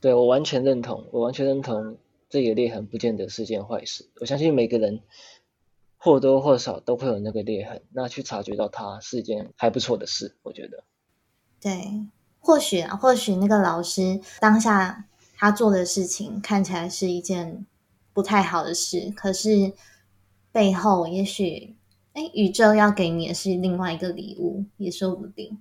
[0.00, 1.96] 对我完全认同，我完全认同。
[2.32, 5.02] 这个裂痕不见得是件坏事，我相信每个人
[5.98, 10.82] 或多或少都会有那个裂痕，那去察觉到它是一件还不错的事，我觉得。
[11.60, 12.06] 对，
[12.40, 15.04] 或许啊，或许那个老师当下
[15.36, 17.66] 他做的事情看起来是一件
[18.14, 19.74] 不太好的事，可是
[20.50, 21.76] 背后也许，
[22.14, 25.58] 哎，宇宙要给你的是另外一个礼物，也说不定。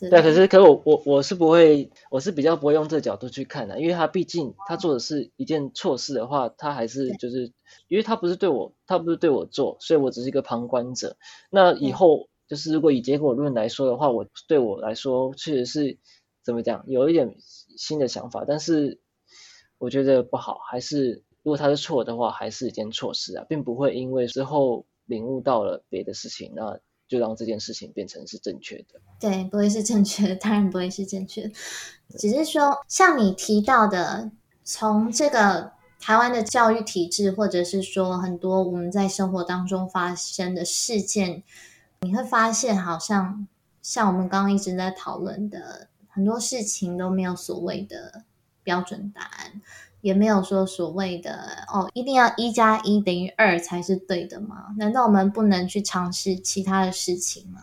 [0.00, 7.52] 对，可是，可我我我是不会，我是比较不会用这个角度去看的，因为他毕竟他做的是一件错事的话，他还是就是，
[7.88, 11.16] 因为他不是对我，他不是对我做，所以我只是一个旁观者。
[11.50, 15.98] 那以后就是如果以结果论来说的话，我对我来说确实是
[16.44, 17.34] 怎么讲，有一点
[17.76, 19.00] 新的想法，但是
[19.78, 26.78] 我觉得不好，还是如果他是错的话，还是一件错事啊，并不会因为之后领悟到了别的事情，那。
[27.08, 31.50] 就让这件事情变成是正确的，对，不会是正确的，当然不会是正确的。
[32.18, 34.30] 只是说，像你提到的，
[34.62, 41.42] 从这个台湾的教育体制，或者是说很多我们在生活当中发生的事件，
[42.00, 43.48] 你会发现，好像
[43.80, 48.24] 像我们刚刚一直在讨论的很多事情都没有所谓的
[48.62, 49.62] 标准答案。
[50.00, 54.66] 也没有说所谓的哦，一定要一加一等于二才是对的吗？
[54.76, 57.60] 难道我们不能去尝试其他的事情吗？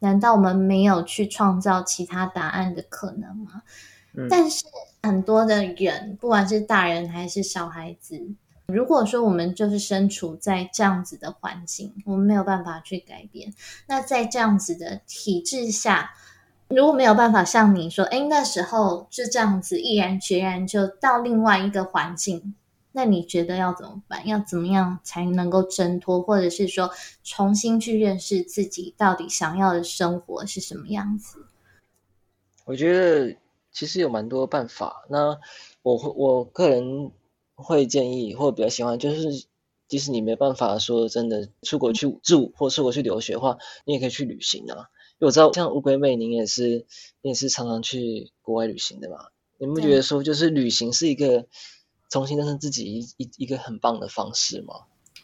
[0.00, 3.62] 难道我们没有去创造其他答案的可能吗？
[4.28, 4.64] 但是
[5.02, 8.20] 很多的人，不管是大人还是小孩子，
[8.66, 13.54] 如果说我们就是身处在这样子的环境，我们没有办法去改变，
[13.86, 16.10] 那在这样子的体制下。
[16.68, 22.54] 如果没有办法像你说，哎，那时候就这样子毅然决然就到另外一个环境，
[22.92, 24.26] 那你觉得要怎么办？
[24.26, 26.90] 要怎么样才能够挣脱，或者是说
[27.24, 31.46] 重新去认识自己到底想要的生活是什么样子？
[32.66, 33.34] 我觉得
[33.72, 35.06] 其实有蛮多办法。
[35.08, 35.38] 那
[35.80, 37.10] 我我个人
[37.54, 39.46] 会建议，或比较喜欢，就是
[39.88, 44.90] 即使你没办法说真的出国去住，或出国去留学的话，你也可以去旅行啊。
[45.20, 46.86] 我知道，像乌龟妹，您也是，
[47.22, 49.16] 你也是常常去国外旅行的嘛？
[49.58, 51.46] 你不觉得说，就是旅行是一个
[52.08, 54.74] 重新认识自己一一一个很棒的方式吗？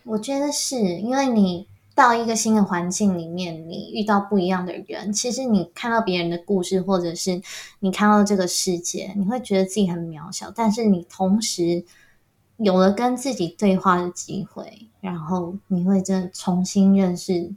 [0.02, 7.40] 我觉得是因为你到一个新的环境里面，你遇到不一样的人，其实你看到别人的故事，或者是
[7.78, 11.84] 你看到这个世界，你会觉得自己很渺小，但是你同时
[12.56, 17.52] 有了跟自己对话的机会，然后你会真的重新认识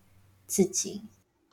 [0.45, 1.01] 自己。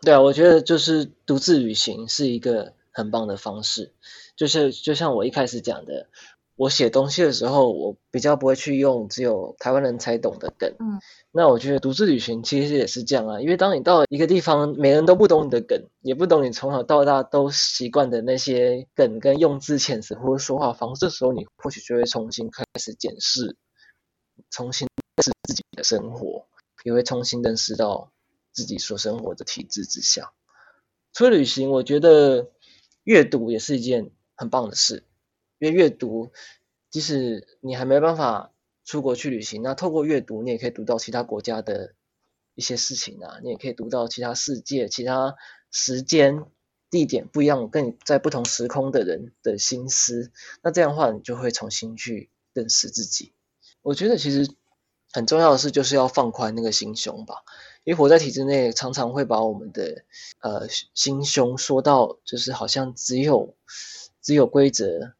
[0.04, 3.92] 对啊，我觉得就是独自旅行是一个很棒的方式。
[4.36, 6.08] 就是就像我一开始讲的，
[6.56, 10.74] 我写东西的时候，我比较不会去用只有台湾人才懂的梗。
[10.78, 11.00] 嗯，
[11.30, 23.56] 那我觉得独自旅行其实也是这样啊，因为当你到一个地方，每人都不懂你的梗，也不懂你从小到大都习惯的那些梗跟用字遣词或者说话方式，这时候你或许就会重新开始检视，
[24.50, 24.86] 重新
[25.16, 26.46] 认识自己的生活，
[26.84, 28.10] 也会重新认识到
[28.54, 30.32] 自己所生活的体制之下。
[31.12, 32.50] 除了旅行，我觉得
[33.02, 35.04] 阅读也是一件很棒的事。
[35.58, 36.32] 因为阅读，
[36.90, 38.52] 即使你还没办法
[38.84, 41.94] 出国去旅行，那透过阅读，你也可以读到其他国家的
[42.54, 45.36] 一些事情啊，你也可以读到其他世界、其他
[45.70, 46.44] 时间、
[46.90, 50.32] 地点不一样，跟你在不同时空的人的心思。
[50.62, 53.32] 那这样的话，你就会重新去认识自己。
[53.82, 54.52] 我觉得其实
[55.12, 57.36] 很重要的是，就是要放宽那个心胸吧。
[57.84, 60.04] 因为活在体制内，常常会把我们的
[60.40, 63.54] 呃心胸说到，就是好像只有
[64.20, 65.14] 只有规则。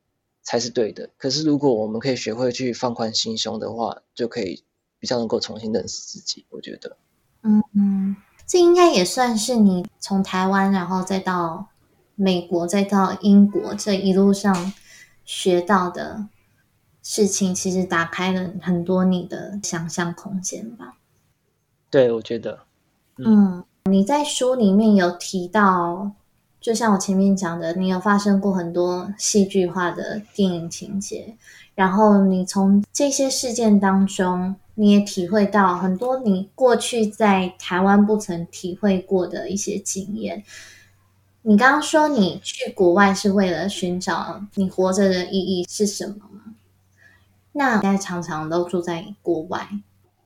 [0.47, 1.09] 才是对的。
[1.17, 4.63] 可是，如果我们可以学会去放宽心胸的话，就可以
[4.99, 6.45] 比较能够重新认识自己。
[6.51, 6.99] 我觉得，
[7.41, 11.69] 嗯嗯，这应该也算是你从台湾，然后再到
[12.15, 14.75] 美国，再到英国这一路上
[15.25, 16.29] 学到的
[17.03, 20.99] 事情，其实打开了很多你的想象空间吧。
[21.95, 22.59] 对，我觉得，
[23.19, 26.11] 嗯，你在书里面有提到。
[26.61, 31.37] 就像我前面讲的，你有发生过很多戏剧化的电影情节，
[31.77, 40.43] 然后你从这些事件当中，你也体会到很多你过去在台湾不曾体会过的一些经验。
[41.43, 46.55] 你刚刚说你去国外是为了寻找你活着的意义是什么吗？
[47.53, 49.69] 那现在常常都住在国外。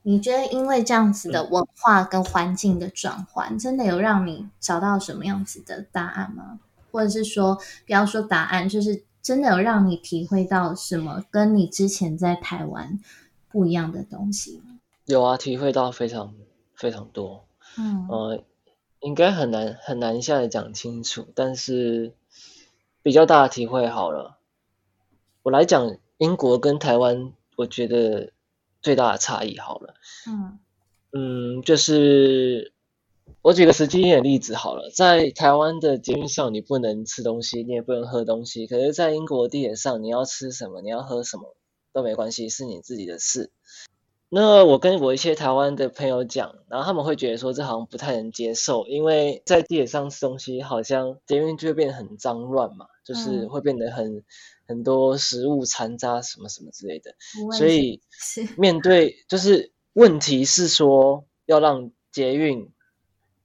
[0.08, 6.58] 你觉得因为这样子的文化跟环境的转换，真的有让你找到什么样子的答案吗？
[6.90, 12.98] 或者是说，不要说答案，就是真的有让你体会到什么跟你之前在台湾
[13.50, 14.78] 不一样的东西吗？
[15.04, 16.32] 有啊，体会到非常
[16.74, 17.44] 非常多。
[17.76, 18.42] 嗯，呃，
[19.00, 22.14] 应该很难很难一下子讲清楚，但是
[23.02, 24.38] 比较大的体会好了。
[25.42, 28.32] 我来讲英国跟台湾，我觉得。
[28.80, 29.94] 最大的差异好了，
[30.26, 30.58] 嗯
[31.12, 32.72] 嗯，就是
[33.42, 41.56] 我举个实际一点的例子好了，在台湾的捷运上你不能吃东西，你也不能喝东西，可是，在英国地铁上你要吃什么，你要喝什么
[41.92, 43.50] 都没关系，是你自己的事。
[44.28, 54.24] 那我跟我一些台湾的朋友讲，然后他们会觉得说这好像不太能接受，因为在地铁上吃东西，好像捷运就会变得很脏乱嘛，就是会变得很。
[54.70, 57.14] 很多食物残渣什么什么之类的，
[57.56, 58.02] 所以
[58.58, 62.70] 面对就是问题是说要让捷运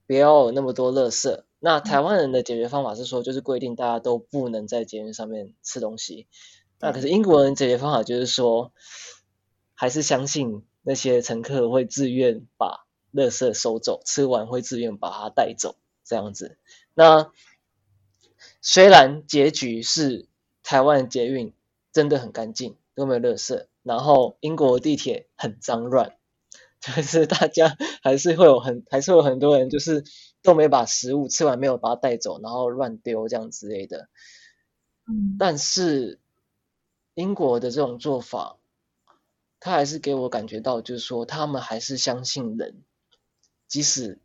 [0.06, 1.44] 不要有那么多垃圾。
[1.60, 6.28] 那台湾人的解决方法是说，就是规定大家都不能在捷运上面吃东西。
[6.82, 8.74] 那可是英国人解决方法就是说，
[9.74, 15.76] 还是相信那些乘客会自愿把垃圾收走，吃完会自愿把它带走
[16.06, 16.60] 这样子。
[16.94, 17.32] 那
[18.62, 20.28] 虽然结局是。
[20.66, 21.54] 台湾捷运
[21.92, 23.66] 真的很干净，都没有垃圾。
[23.82, 26.16] 然后英国地铁很脏乱，
[26.80, 30.06] 就是大家还是会有很，还是有很多人就是
[30.42, 34.08] 都没把食物吃完，没有把它带走，然后乱丢这样之类的。
[35.06, 36.22] 嗯，但是
[37.14, 38.58] 英国的这种做法，
[39.64, 42.84] 他还是给我感觉到，就是说他们还是相信人，
[43.70, 44.20] 即使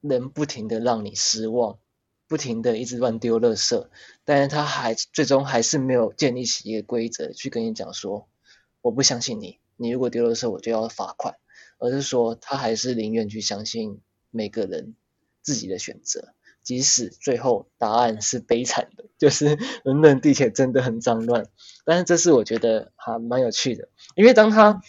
[0.00, 1.78] 人不停的让你失望。
[2.26, 3.88] 不停的一直乱丢垃圾，
[4.24, 8.28] 但是他还最终还是没有建立起一个规则去跟你讲说，
[8.82, 11.34] 我不相信你，你如果丢垃圾我就要罚款，
[11.78, 14.94] 而是说他还是宁愿去相信每个人
[15.42, 21.46] 自己的选择，即使最后答案是悲惨的， 就是伦敦地铁真的很脏乱，
[21.86, 24.82] 但是这是我觉得还蛮有趣的，因为当他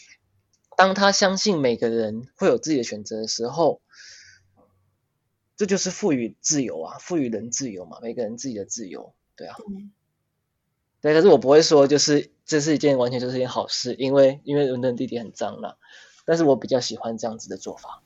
[0.75, 3.81] 当他相信每个人会有自己的选择的时候。
[5.57, 9.55] 这就是赋予自由啊，赋予人自由嘛，每个人自己的自由，对啊，
[10.99, 11.13] 对。
[11.13, 15.77] 可是我不会说，就是这是一件完全就是一件好事，因为因为伦敦地铁很脏了。
[16.25, 18.03] 但是我比较喜欢这样子的做法。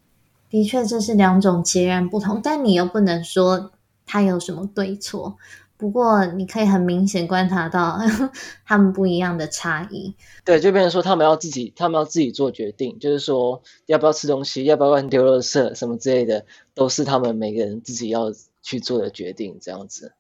[0.48, 3.72] 的确，这是两种截然不同，但你又不能说
[4.06, 5.40] 它有什么对错。
[5.80, 7.98] 不过，你可以很明显观察到
[8.68, 10.14] 他们不一样的差异。
[10.44, 18.26] 对，就变成说他们要自己，他们要自己做决定，就是说要不要吃东西，要不要乱丢垃圾什么之类的，都是他们每个人自己要
[18.62, 19.58] 去做的决定。
[19.62, 20.12] 这样子，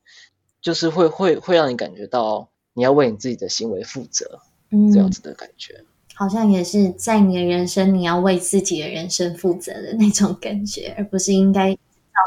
[0.62, 4.39] 就是会会会让你感觉到你要为你自己的行为负责，
[4.93, 5.84] 这样子的感觉。
[6.16, 11.80] 好像也是在你的人生，你要为自己的人生负责的那种感觉，而不是应该照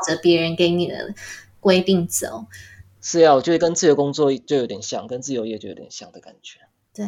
[0.06, 1.14] 着别人给你的
[1.60, 2.44] 规定走。
[3.02, 6.60] 是呀，我觉得跟自由工作就有点像，跟自由业就有点像的感觉。
[6.94, 7.06] 对。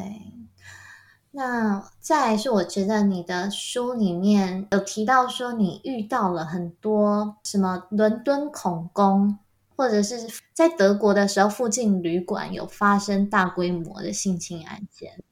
[1.36, 9.38] 那再来是，我觉得你的书里面有提到说，你遇到了很多什么伦敦恐攻，
[9.76, 15.24] 或者是在德国的时候，附近旅馆有发生大规模的性侵案件。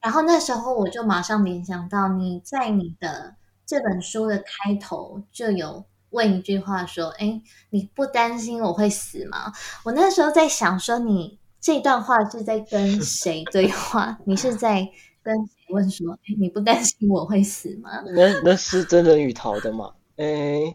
[0.00, 3.34] 然后那时候我就马上联想到，你在你的
[3.66, 9.52] 这本书的开头就有问一句话说：“哎，你不担心我会死吗？”
[9.84, 14.18] 我那时候在想说，你这段话是在跟谁对话？
[14.26, 14.90] 你是在？
[15.22, 19.92] 跟谁问说：“哎，你不担心我会死吗？” 那那是真人与桃的嘛？
[20.16, 20.74] 哎，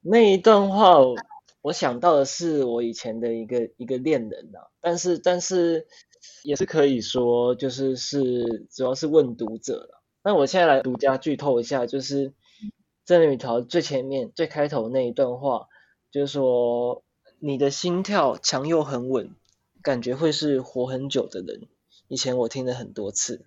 [0.00, 0.94] 那一段话，
[1.60, 4.60] 我想到的是我以前的一个一个恋人呐。
[4.80, 5.88] 但是但是
[6.44, 10.04] 也是可以说，就是是主要是问读者了。
[10.22, 12.32] 那我现在来独家剧透一下，就是
[13.04, 15.68] 真人与桃最前面最开头那一段话，
[16.10, 17.02] 就是说
[17.38, 19.34] 你的心跳强又很稳，
[19.82, 21.68] 感觉会是活很久的人。
[22.08, 23.46] 以前我听了很多次。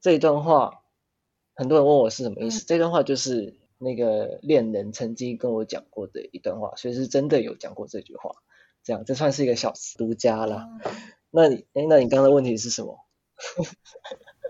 [0.00, 0.82] 这一段话，
[1.54, 2.64] 很多人问我是什么意思。
[2.66, 8.32] 这段话就是那个恋人曾经跟我讲过的一段话，所以是真的有讲过这句话。
[8.82, 10.68] 这样，这算是一个小独家啦。
[11.30, 12.98] 那你，哎，那你刚刚的问题是什么？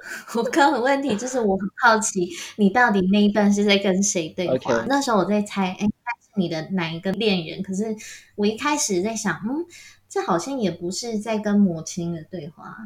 [0.36, 4.84] 我刚刚的问题就是我很好奇，你到底那一段是在跟谁对话？
[4.88, 7.62] 那时候我在猜，哎，是你的哪一个恋人？
[7.62, 7.96] 可是
[8.36, 9.64] 我一开始在想，嗯，
[10.08, 12.76] 这好像也不是在跟母亲的对话，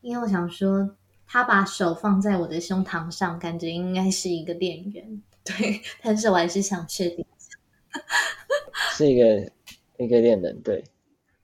[0.00, 0.96] 因为我想说。
[1.32, 7.56] 他把手放在我的胸膛上，感觉应该是一个恋人， 对，但是我还是想确定一下，
[8.98, 9.52] 是一个
[9.96, 10.82] 一个恋人，对，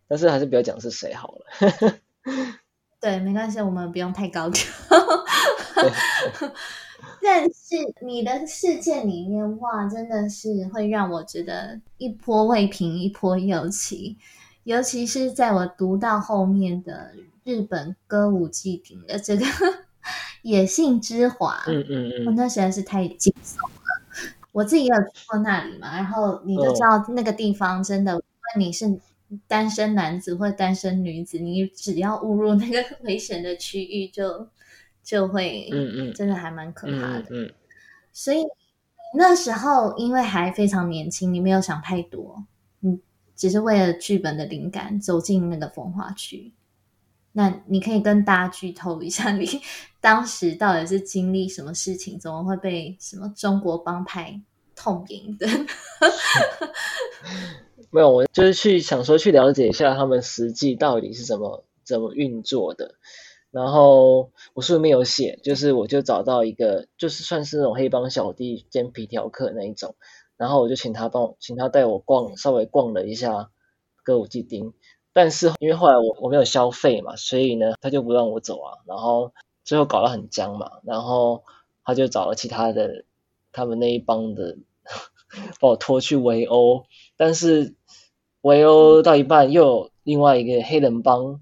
[0.09, 1.47] 但是还是不要讲是谁好了，
[3.07, 4.65] 对，没关系，我们不用太高调。
[7.23, 14.19] 但是你的事件里面，哇，真的是会让我觉得一波未平，一波又起，
[14.65, 17.13] 尤其是在我读到后面的。
[17.45, 19.45] 日本歌舞伎町的这个
[20.43, 24.03] 野性之华，嗯嗯嗯，那实在是太惊悚了。
[24.51, 28.99] 我自己也有去过那里嘛，然后你就知道那个地方真的，无论你是
[29.47, 34.49] 单身男子或单身女子，你只要误入那个 危险的区域，就
[35.03, 37.27] 就会，嗯嗯，真的还蛮可怕的。
[37.31, 37.53] 嗯，
[38.13, 38.45] 所以
[39.17, 42.47] 那时候因为还非常年轻，你没有想太多，
[42.81, 42.99] 你，
[43.35, 46.53] 只是为了剧本的灵感走进那个风化区。
[47.33, 49.47] 那你可以跟大家剧透一下，你
[50.01, 54.41] 当时到底是经历什么事情，怎么会被什么中国帮派
[54.75, 55.47] 痛赢的？
[57.91, 62.95] 没有，我就是去想说去了解一下他们实际到底是怎么怎么运作的。
[63.51, 69.95] 然后我书里面有写，就是我就找到一个，就是算是那种黑帮小弟兼皮条客那一种，
[70.37, 73.51] 然后我就请他帮我，请他带我逛，稍微逛了一下
[74.03, 74.75] 歌舞伎町。
[75.15, 79.33] 但是因为后来我我没有消费嘛，所以呢他就不让我走啊，然后
[79.65, 81.43] 最后搞得很僵嘛，然后
[81.83, 83.05] 他就找了其他的
[83.53, 84.59] 他们那一帮的
[85.61, 86.85] 把我拖去围殴，
[87.17, 87.75] 但是
[88.43, 91.41] 围殴到一半又有另外一个黑人帮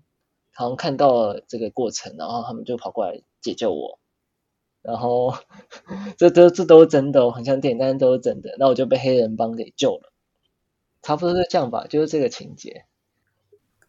[0.52, 3.98] 好像看到了这个过程，然后他们就跑过来解救我，
[4.82, 5.34] 然后
[6.16, 10.12] 这都这都是真的，很像电影，但是都是真的，那我就被黑人帮给救了，
[11.02, 12.84] 差不多是这样吧，就是这个情节。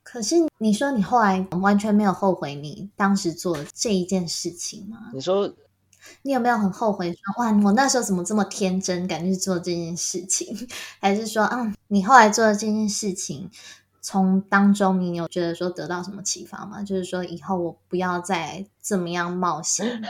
[0.03, 5.11] 可是你说你后来完全没有后悔你当时做这一件事情吗？
[5.13, 5.51] 你说
[6.21, 10.55] 你有没有很后悔说哇，我那时候怎么这么天真，敢去做这件事情？
[11.01, 13.49] 还是说啊，你后来做的这件事情，
[14.01, 16.83] 从当中你有觉得说得到什么启发吗？
[16.83, 20.01] 就是说以后我不要再怎么样冒险？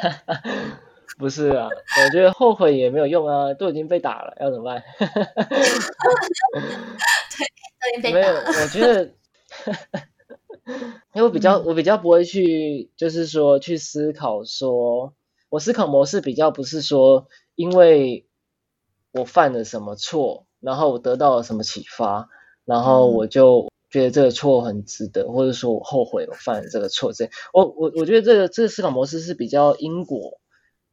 [1.17, 1.69] 不是啊，
[2.03, 4.83] 我觉得后悔也没有用啊，都已经被打了，要怎么办？
[7.37, 7.47] 对，
[7.79, 9.11] 都已经被没有，我觉得。
[11.13, 15.13] 因为我比较，我比较不会去，就是说去思考，说
[15.49, 18.27] 我思考模式比较不是说，因为
[19.11, 22.27] 我犯了什么错，然后我得到了什么启发，
[22.65, 27.13] 然后我就觉得这个错很值得，或者说我后悔我犯了这个错。
[27.13, 30.39] 这我我我觉得这个这个思考模式是比较因果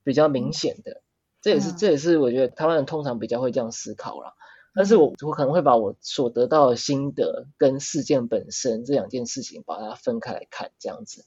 [0.04, 1.00] 比较明显的，
[1.40, 4.34] 这也是这也是我觉得台湾人通常比较会这样思考啦。
[4.74, 11.24] 但是我我可能会把我所得到的心得跟事件本身这两件事情把它分开来看，这样子，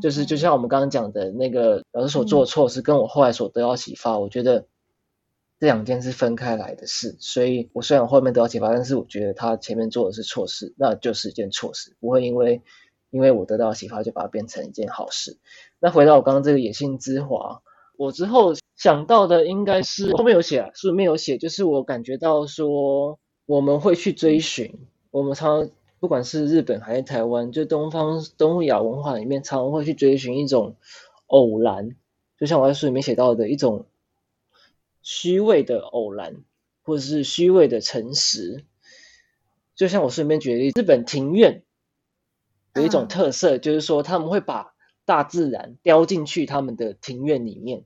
[0.00, 4.66] 就是就像我们刚刚讲的那个老师所做的错事，跟我后来所得到启发，我觉得
[5.60, 7.16] 这两件是分开来的事。
[7.20, 12.62] 所以我虽然后面得到启发，但是我觉得他前面做的是错事，那就是一件错事，不会因为
[13.10, 15.38] 因为我得到启发就把它变成一件好事。
[15.78, 17.62] 那回到我刚刚这个野性之华。
[17.96, 24.74] 我之后想到的应该是后面有写，啊书里面有写，就是我感觉到说我们会去追寻，
[25.10, 30.76] 我们常不管是日本还是台湾，就东方东亚文化里面，常常会去追寻一种
[31.26, 31.90] 偶然，
[32.38, 33.84] 就像我在书里面写到的一种
[35.02, 36.44] 虚伪的偶然，
[36.82, 38.64] 或者是虚伪的诚实。
[39.74, 41.64] 就像我顺便举例，日本庭院
[42.74, 44.74] 有一种特色，就是说他们会把
[45.04, 47.84] 大自然雕进去他们的庭院里面，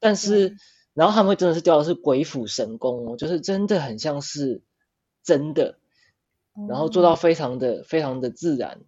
[0.00, 0.56] 但是
[0.94, 4.62] 然后他们会真的是雕的是鬼斧神工哦，就是真的很像是
[5.22, 5.78] 真的。
[6.68, 8.80] 然后做到非常的非常的自然，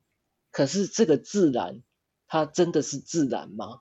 [0.51, 1.83] 可是这个自然，
[2.27, 3.79] 它真的是自然吗？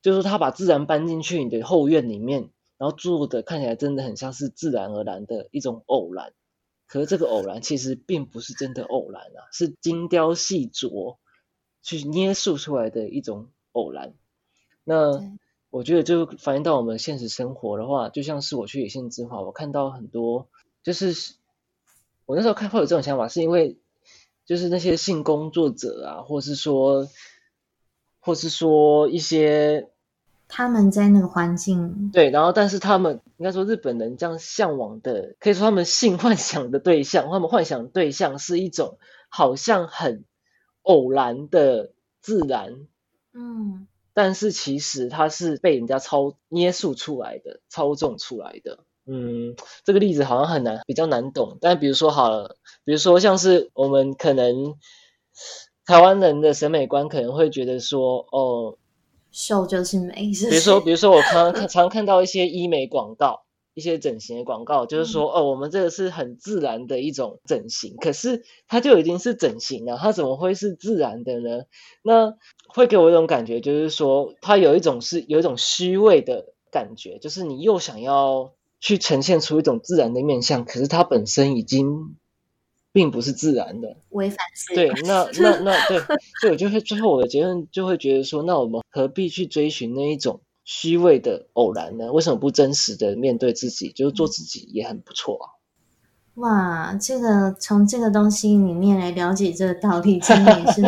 [0.00, 2.50] 就是他把自然搬进去你的后院里面，
[2.80, 6.32] 然后做的看起来真的很像是自然而然的一种偶然。
[6.86, 11.18] 可是这个偶然其实并不是真的偶然啊，是精雕细琢
[11.82, 14.14] 去捏塑出来的一种偶然。
[14.84, 15.20] 那
[15.68, 20.48] 我觉得就反映到我们现实生活的话，就像是我去野性之华，我看到很多
[20.82, 21.34] 就是。
[22.26, 23.76] 我那时候看会有这种想法，是因为
[24.46, 27.08] 就是那些性工作者啊，或是说，
[28.20, 29.90] 或是说一些
[30.50, 38.98] 他们在那个环境对，然后但是他们应该说日本人这样向往的，可以说他们性幻想的对象，他们幻想对象是一种
[39.28, 40.24] 好像很
[40.82, 42.86] 偶然的自然，
[43.32, 48.80] 嗯，但是其实它是被人家操捏塑出来的，操纵出来的。
[49.06, 51.58] 嗯，这个例子好像很难，比较难懂。
[51.60, 54.76] 但比如说好了，比如说像是我们可能
[55.84, 58.78] 台湾人的审美观可能会觉得说，哦，
[59.30, 60.30] 瘦就是美。
[60.32, 63.42] 比如说，比如说我常常 常看到一些医美广告，
[63.74, 71.62] 一些整形的广告，就是说，哦，我们这个是很自然的一种整形，可是它就已经是整形了，它怎么会是自然的呢？
[72.02, 72.34] 那
[72.68, 78.52] 会给我一种感觉，就是说，它有一种是有一种虚伪的感觉，就是你又想要。
[78.82, 82.16] 去呈现出一种自然的面相，可是它本身已经
[82.92, 85.98] 并不是自然的，违反自然对，那 那那对，
[86.40, 92.12] 所以我就会最后我的结论就会觉得说，那我们何必去追寻那一种虚伪的偶然呢？
[92.12, 95.46] 为什么不真实的面对自己，就是做自己也很不错啊？
[96.34, 100.82] 哇，这个从这个东西里面来了解这个道理，真的是，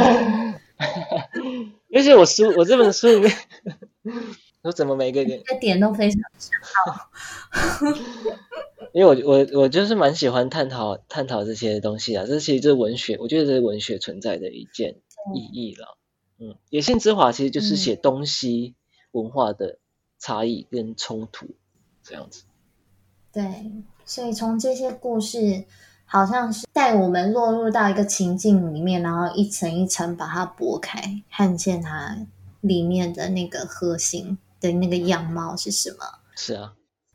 [1.94, 3.32] 而且我书我这本书里面。
[4.62, 6.20] 我怎么每个点点都非常
[6.62, 7.10] 好，
[8.94, 14.96] 因为我我我就是蛮喜欢探讨探讨这些东西啊，这其实就是文学，我觉得这是文学存在的一件
[15.34, 15.98] 意义了。
[16.38, 18.74] 嗯，野性之华其实就是写东西
[19.12, 19.78] 文化的
[20.18, 21.46] 差异跟冲突
[22.02, 22.44] 这样子。
[23.32, 23.72] 对，
[24.04, 25.64] 所以从这些故事，
[26.04, 32.26] 好像是带我们落入到一个情境里面，然后一层一层把它剥开，看见它
[32.60, 34.38] 里面的那个核心。
[34.62, 36.20] 的那个样貌是什么？
[36.36, 36.74] 是啊，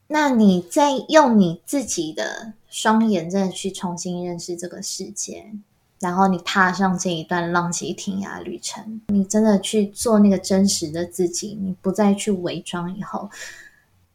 [0.10, 5.52] 那你在用你自己的双眼，真的去重新认识这个世界，
[6.00, 12.98] 然后你踏上这一段浪迹天涯旅程，你真的去做那个真实的自己，你不再去伪装。
[12.98, 13.30] 以后，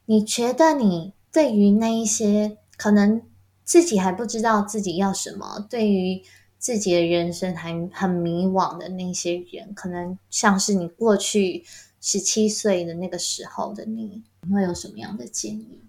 [0.07, 3.21] 你觉得你对于那一些可能
[3.65, 6.23] 自己还不知道自己要什么，对于
[6.59, 11.65] 自己的人生还很迷惘的那些人，可能像是你过去。
[12.05, 15.81] 十七岁的那个时候的你，你会有什么样的建议？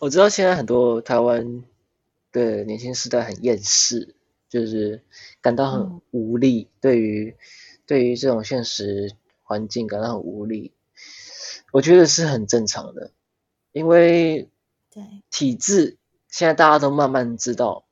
[0.00, 1.64] 我知道现在很多台湾
[2.30, 4.14] 的年轻时代很厌世，
[4.50, 5.02] 就是
[5.40, 7.34] 感到很无力，对于
[7.86, 10.72] 对于这种现实环境感到很无力。
[11.72, 13.12] 我觉得是很正常的，
[13.72, 14.50] 因为
[14.90, 15.96] 对体制
[16.28, 17.86] 现在大家都慢慢知道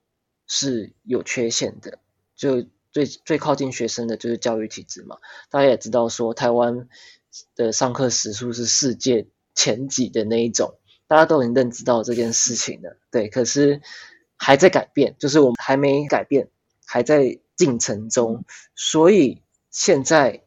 [0.46, 1.98] 是有缺陷的，
[2.36, 2.66] 就。
[2.90, 5.18] 最最靠近学生的就是教育体制嘛，
[5.50, 6.88] 大家也知道说台湾
[7.54, 10.74] 的上课时数是世界前几的那一种，
[11.06, 13.82] 大家都已经认知到这件事情了，对，可是
[14.36, 16.48] 还在改变，就是我们还没改变，
[16.86, 20.44] 还在进程中，所以现在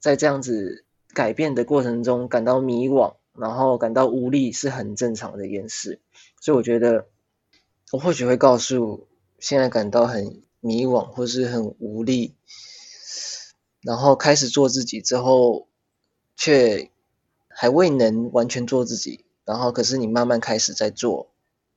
[0.00, 6.00] 在这样子改变的过程中感到迷惘，然后感到无力是很正常的一件事，
[6.40, 7.08] 所以我觉得
[7.92, 9.06] 我或许会告诉
[9.38, 10.43] 现在感到很。
[10.64, 12.32] 迷惘或是很无力，
[13.82, 15.68] 然后开始做自己之后，
[16.36, 16.90] 却
[17.48, 19.26] 还未能完全做自己。
[19.44, 21.28] 然后，可是你慢慢开始在做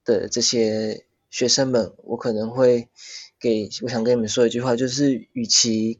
[0.05, 2.87] 的这些学生们，我可能会
[3.41, 5.99] 给我想跟你们说一句话，就是与其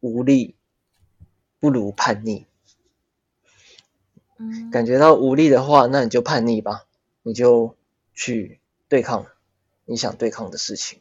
[0.00, 0.56] 无力，
[1.60, 2.46] 不如叛逆。
[4.38, 6.86] 嗯，感觉到无力的话，那你就叛逆吧，
[7.22, 7.76] 你就
[8.14, 8.58] 去
[8.88, 9.26] 对抗
[9.84, 10.98] 你想对抗的事情。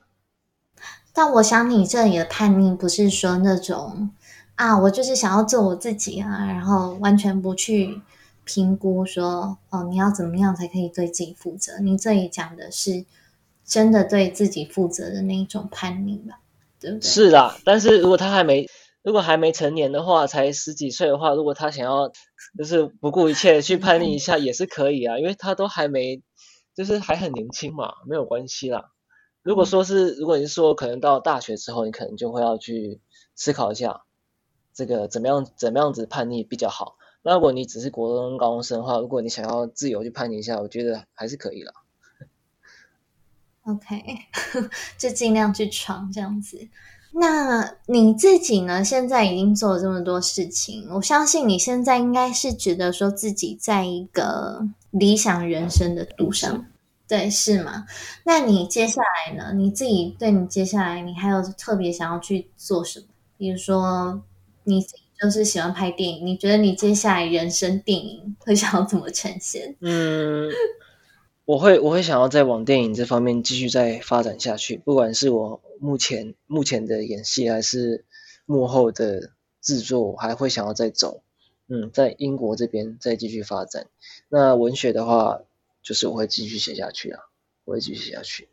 [1.16, 4.10] 但我想你这里的叛逆不是说那种
[4.56, 8.02] 啊，我就是想要做我自己啊，然后完全不去
[8.44, 11.80] 评估说哦，你要怎么样才可以对自己负责？
[11.80, 13.06] 你这里讲的是
[13.64, 16.40] 真的对自己负责的那一种叛逆吧，
[16.80, 17.10] 对不对？
[17.10, 18.70] 是啦，但是如果他还没，
[19.02, 22.12] 如果还没成年的话，才十几岁的话，如果他想要
[22.58, 26.22] 就是不顾一切去叛逆一下，也是可以啊，因为他都还没，
[26.76, 28.92] 就是还很年轻嘛，没有关系啦。
[29.46, 33.00] 如果说是，如果你是说可能到大学之后，你可能就会要去
[33.36, 34.02] 思考一下，
[34.74, 36.98] 这个怎么样怎么样子叛逆比较好。
[37.22, 41.74] 那如果你只是国中高中生的话，如果你想要自由去叛逆一下，我觉得还是可以了。
[43.66, 44.04] OK，
[44.98, 46.68] 就尽量去闯这样子。
[47.12, 48.84] 那你自己呢？
[48.84, 56.66] 现在已经做了这么多事情，我相信你现在应该是觉得说自己在一个理想人生的路上，
[57.08, 57.86] 对，是吗？
[58.24, 59.54] 那你接下来呢？
[59.54, 63.06] 你自己对你接下来，你还有特别想要去做什么？
[63.38, 64.24] 比如说，
[64.64, 64.82] 你
[65.22, 69.76] 就是喜欢拍电影，你觉得你接下来人生电影会想要怎么呈现？
[69.82, 70.50] 嗯，
[71.46, 78.04] 我会我会想要再往电影这方面继续再发展下去，不管是我目前目前的演戏，还是
[78.46, 79.32] 幕后的
[79.62, 81.22] 制作，我还会想要再走。
[81.68, 83.88] 嗯，在英国这边再继续发展。
[84.30, 85.40] 那文学的话，
[85.86, 87.22] 就是我会继续写下去啊，
[87.64, 88.50] 我会继续写下去。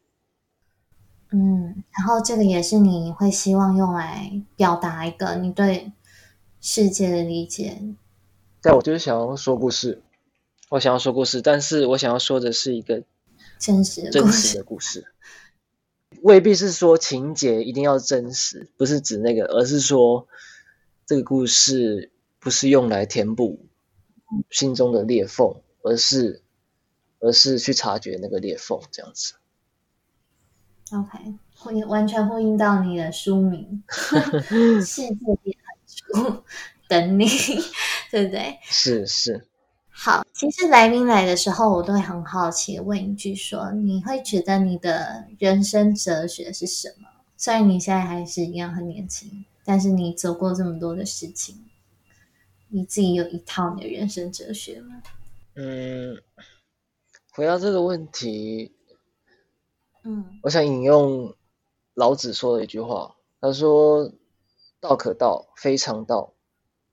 [1.31, 5.93] 嗯，然后这个也是你会希望用来表达一个你对
[6.61, 7.81] 世界的理解。
[8.61, 10.03] 但我就是想要说故事，
[10.69, 13.03] 我想要说故事，但是我想要说的是一个
[13.59, 15.07] 真实的故真实事，的故事，
[16.21, 20.29] 未必是说情节一定要真实，不是指那个，而是说
[21.07, 23.65] 这个故事不是用来填补
[24.51, 26.42] 心中的裂缝，而是
[27.23, 29.35] 而是去察觉那个裂缝，这样子。
[30.91, 31.19] OK，
[31.57, 33.83] 呼应完全呼应到你的书名
[34.85, 36.31] 《世界变很书》，
[36.89, 37.27] 等你，
[38.11, 38.59] 对不对？
[38.65, 39.47] 是是，
[39.89, 47.09] 好，其实来宾来的时候，我都会很好奇地问一句说你会觉得你的人生哲学是什么？
[47.39, 51.65] 虽然你现在还是一样很年轻，但是你走过这么多的事情，
[52.69, 55.03] 你自己有一套你的人生哲学吗？
[55.55, 56.21] 嗯，
[57.35, 58.75] 回答这个问题，
[60.05, 61.35] 嗯我想引用
[61.95, 64.13] 老子说的一句话，他说
[64.81, 66.35] ：“道可道，非常道；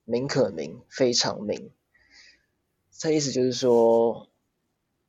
[0.04, 1.70] 名可名，非常名。”
[2.90, 4.30] 这意思就是说，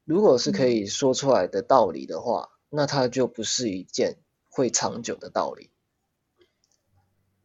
[0.04, 4.18] 如果是可以说出来的道理的话，那它就不是一件
[4.50, 5.70] 会长久的道理，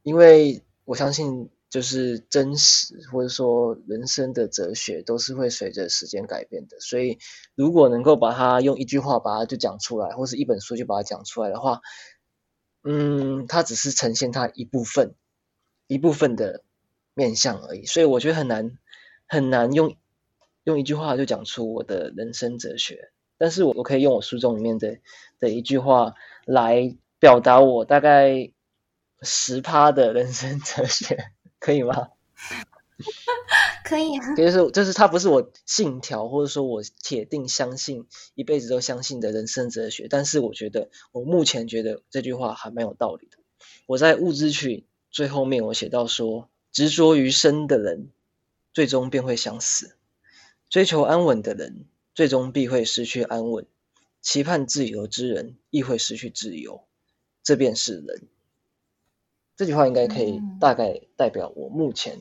[0.03, 7.19] 因为我相信，就是真实或者说人生的哲学都是会随着时间改变的，所以
[7.55, 11.83] 如果能够把它用一句话把它就讲出来，或是一本书就把它讲出来的话，
[12.83, 15.17] 嗯，它只是呈现它一部分
[15.87, 16.63] 一部分的
[17.13, 18.79] 面相而已，所以我觉得很难
[19.27, 19.95] 很难用
[20.65, 24.97] 用一句话就讲出我的人生哲学，但是我我可以用我书中里面的
[25.39, 26.15] 的一句话
[26.47, 28.51] 来表达我大概
[29.21, 31.19] 十趴的人生哲学，
[31.67, 32.11] 可以吗？
[33.85, 38.07] 可以啊，就是就是它不是我信条，或者说我铁定相信
[38.37, 43.39] 一辈子都相信的人生哲学，但是我觉得我目前觉得这句话还蛮有道理的。
[43.87, 44.77] 我在《物资曲》
[45.11, 48.11] 最后面我写到说，执着于生的人，
[48.73, 49.89] 最终便会想死；
[50.71, 53.65] 追求安稳的人，最终必会失去安稳；
[54.23, 56.85] 期盼自由之人，亦会失去自由。
[57.43, 58.29] 这便是人。
[59.57, 62.19] 这句话应该可以嗯大概代表我目前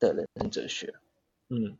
[0.00, 0.92] 的人生哲学。
[1.48, 1.78] 嗯。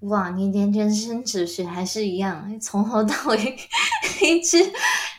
[0.00, 3.56] 哇，你连人生哲学还是一样，从头到尾
[4.20, 4.58] 一致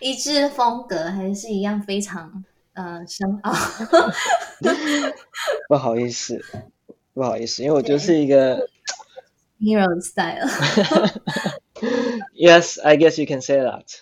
[0.01, 2.43] 一致风格还是一样非常
[2.73, 3.53] 呃深奥。
[5.69, 6.43] 不好意思，
[7.13, 8.67] 不好意思，因为我就是一个
[9.59, 10.47] Hero style。
[12.33, 14.01] Yes, I guess you can say that。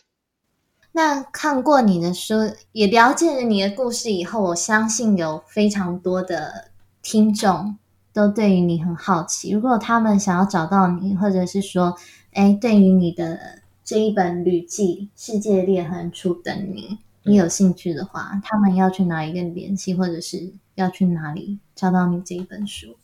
[0.93, 2.35] 那看过你的书，
[2.73, 6.71] 也了解了你的故事以后，我相信有非常多的
[7.01, 7.77] 听众
[8.11, 9.51] 都对于你很好奇。
[9.51, 11.95] 如果他们想要找到你，或者是说，
[12.33, 16.87] 哎，对于你的这一本旅记《世界裂痕处等你》，
[17.23, 22.97] 你有兴趣的话，他们要去哪里跟你联系，或者是要去哪里找到你这一本书？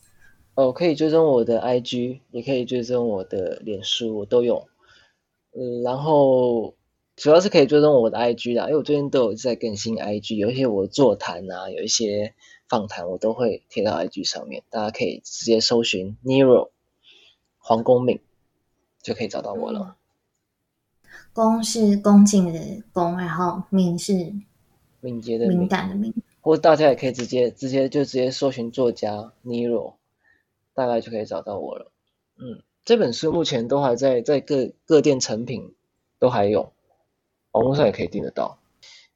[0.56, 4.68] 哦，可以追踪我的 IG，也可以追踪我的脸书，我都有。
[5.58, 6.74] 嗯，然后
[7.18, 12.36] 主要是可以追踪我的 IG 啦，因为我最近都有在更新 IG，有一些我座谈啊，有一些
[12.70, 16.70] 访谈，我都会贴到 IG 上面，大家可以直接搜寻 Nero
[17.58, 18.22] 黄公敏
[19.02, 19.96] 就可以找到我了。
[21.34, 24.46] 恭是恭敬的恭，然后敏是敏
[25.02, 26.14] 敏捷的敏，感的敏。
[26.42, 29.96] 或者大家也可以直接直接就直接搜寻作家 Nero，
[30.76, 31.92] 大概就可以找到我了。
[32.38, 35.74] 嗯，这本书目前都还在在各各店成品
[36.20, 36.74] 都还有
[37.58, 38.60] 网络上也可以订得到。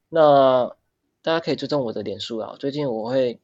[0.10, 0.76] 那
[1.22, 3.40] 大家可以追踪我的脸书啊，最近我会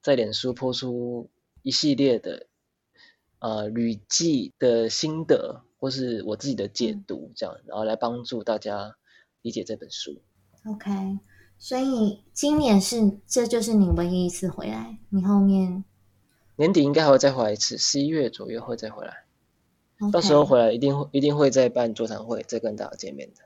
[0.00, 1.28] 在脸书播出
[1.62, 2.46] 一系列的
[3.40, 8.96] 呃旅记的心得，或是我自己的解读，这样，然后来帮助大家
[9.42, 10.22] 理解这本书。
[10.64, 10.90] OK，
[11.58, 15.84] 所以今年是这就是你唯一一次回来，你后面
[16.56, 19.24] 年底应该还会再回来一次，十一月左右会再回来。
[20.12, 23.45] 到时候回来一定会一定会再办座谈会，再跟大家见面的。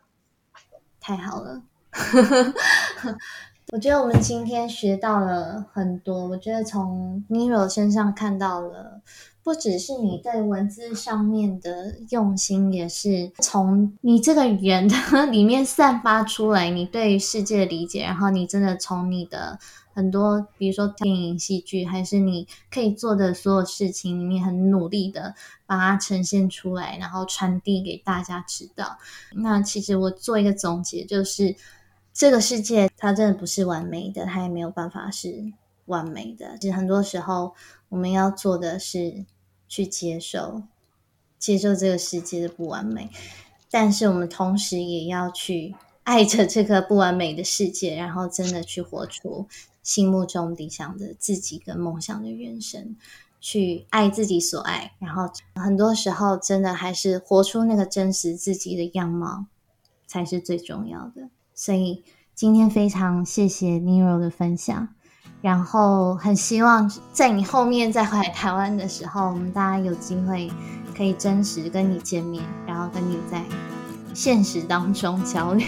[1.00, 1.62] 太好了。
[3.72, 6.26] 我觉得我们今天学到了很多。
[6.26, 9.00] 我觉得从 Nero 身上看到了，
[9.44, 18.02] 不只是你对文字上面的用心，也是从你这个语言的里面散发出来，你对于世界的理解。
[18.02, 19.56] 然后你真的从你的
[20.00, 25.34] 很多，比如说电影、戏剧，还是你可以做的所有事情里面，很努力的
[25.66, 28.98] 把它呈现出来，然后传递给大家知道。
[29.34, 31.54] 那其实我做一个总结，就是
[32.14, 35.52] 这个世界它真的不是完美的，它也没有办法是
[35.84, 36.56] 完美的。
[36.58, 37.54] 其实很多时候
[37.90, 39.26] 我们要做的是
[39.68, 40.62] 去接受，
[41.38, 43.10] 接受这个世界的不完美，
[43.70, 49.46] 但是我们同时也要去爱着这个不完美的世界，然后真的去活出
[49.90, 52.94] 心目中理想的自己跟梦想的人生。
[53.42, 55.22] 去爱自己所爱，然后
[55.54, 59.46] 很多时候真的还是活出那个真实自己的样貌，
[60.06, 61.30] 才是最重要的。
[61.54, 64.88] 所以今天非常谢谢 Nero 的分享，
[65.40, 70.50] 然后很希望在你后面再回来台湾的时候，我们大家有机会
[70.94, 73.42] 可以真实跟你见面，然后跟你在
[74.12, 75.66] 现实当中交流。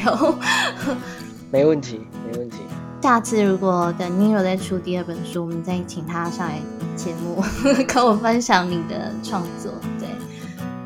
[1.51, 2.59] 没问题，没问题。
[3.03, 6.61] 下次如果等 Nero 再出第二本书，我们再请他上来
[6.95, 7.43] 节目
[7.89, 9.73] 跟我分享你的创作。
[9.99, 10.09] 对，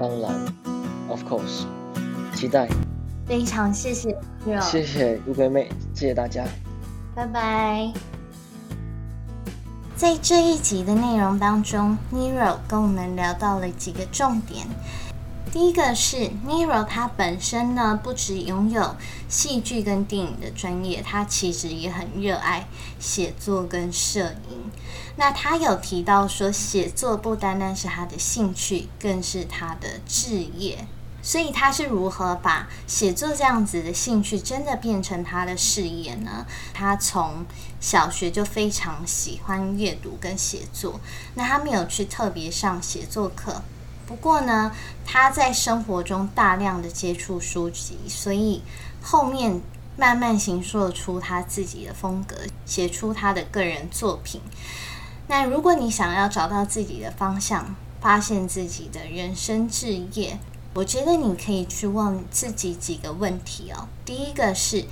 [0.00, 0.32] 当然
[1.08, 1.66] ，of course，
[2.34, 2.68] 期待。
[3.26, 6.42] 非常谢谢 Nero，谢谢乌龟妹，谢谢大家。
[7.14, 7.92] 拜拜。
[9.94, 14.66] 在这一集的内容当中，Nero 跟我们聊到了几个重点。
[15.52, 18.96] 第一个是 Nero，他本身呢不只拥有
[19.28, 22.68] 戏剧跟电影的专业，他其实也很热爱
[22.98, 24.70] 写作跟摄影。
[25.16, 30.86] 那他有提到说，写作不单单是他的兴趣，更是他的职业。
[31.22, 36.46] 所以他是如何把写作这样子的兴趣真的变成他的事业呢？
[36.72, 37.44] 他从
[37.80, 41.00] 小学就非常喜欢阅读跟写作，
[41.34, 43.62] 那他没有去特别上写作课。
[44.06, 44.72] 不过呢，
[45.04, 48.62] 他在生活中大量的接触书籍，所以
[49.02, 49.60] 后面
[49.96, 54.40] 慢慢形塑出他自己的风格，写出他的个人作品。
[55.28, 60.38] 那如果你想要找到自己的方向，发现自己的人生志业，
[60.74, 63.88] 我觉得你可以去问自己几个问题哦。
[64.04, 64.84] 第一个是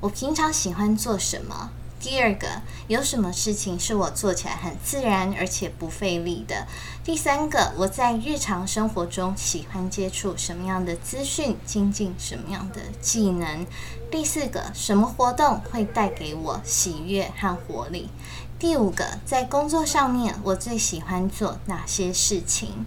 [0.00, 1.70] 我平常喜欢做什么？
[2.02, 2.48] 第二个，
[2.88, 6.66] 有什么事情是我做起来很自然而且不费力的？
[7.04, 13.64] 第三个，我在日常生活中喜欢接触什么样的资讯，精进什么样的技能？
[14.10, 18.10] 第四个，什么活动会带给我喜悦和活力？
[18.58, 22.84] 第五个，在工作上面，我最喜欢做哪些事情？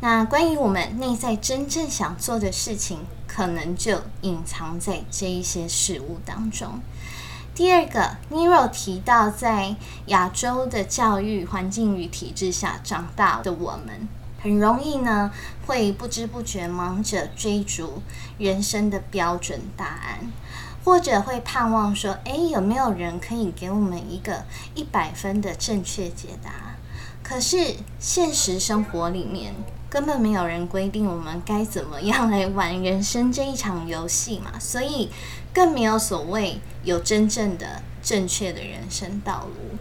[0.00, 2.98] 那关于我们内在真正想做的事情，
[3.28, 6.80] 可能就隐藏在这一些事物当中。
[7.58, 9.74] 第二个，Nero 提到，在
[10.06, 14.08] 亚洲的教育环境与体制下长大的我们，
[14.40, 15.32] 很容易呢
[15.66, 18.00] 会不知不觉忙着追逐
[18.38, 20.30] 人生的标准答案，
[20.84, 24.44] 或者会盼望说，诶，有没有人可以给我们一个
[24.76, 26.76] 一百分的正确解答？
[27.24, 29.52] 可是现实生活里面，
[29.90, 35.10] 根本没有人规定我们该怎么样来玩人生这一场游戏嘛，所以
[35.52, 39.78] 更没有所谓有真正的正确的人生道路。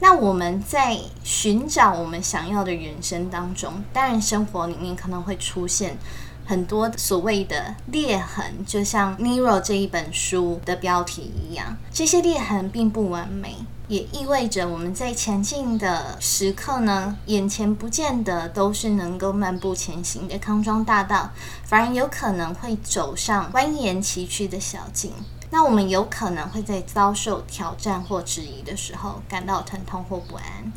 [0.00, 5.98] 那我们在寻找我们想要的人生当中，当然生活里面可能会出现
[6.46, 13.56] 很多所谓的裂痕，就像 Nero 这一本书的标题一样，这些裂痕并不完美。
[13.90, 21.28] 也意味着我们在前进的时刻呢，眼前不见得都是能够漫步前行的康庄大道，
[21.64, 25.10] 反而有可能会走上蜿蜒崎岖的小径。
[25.50, 30.72] 那我们有可能会在遭受挑战或质疑的时候感到疼痛或不安，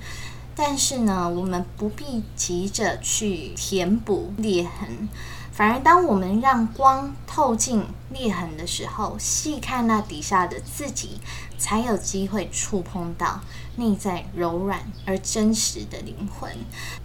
[0.55, 5.07] 但是呢，我们不必急着去填补裂痕，
[5.51, 11.19] 反而当我们让光透进裂痕的时候，细看那底下的自己。
[11.55, 13.39] 才有机会触碰到
[13.77, 16.51] 内在柔软而真实的灵魂。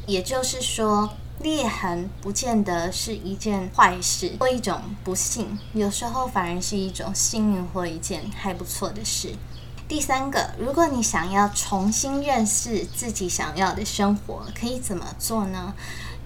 [0.05, 9.37] 也就是说，裂痕不见得是一件坏事或一种不幸，有时候反而是一种幸运或一件还不错的事。
[9.89, 15.73] 第三个，如果你想要重新认识自己想要的生活，可以怎么做呢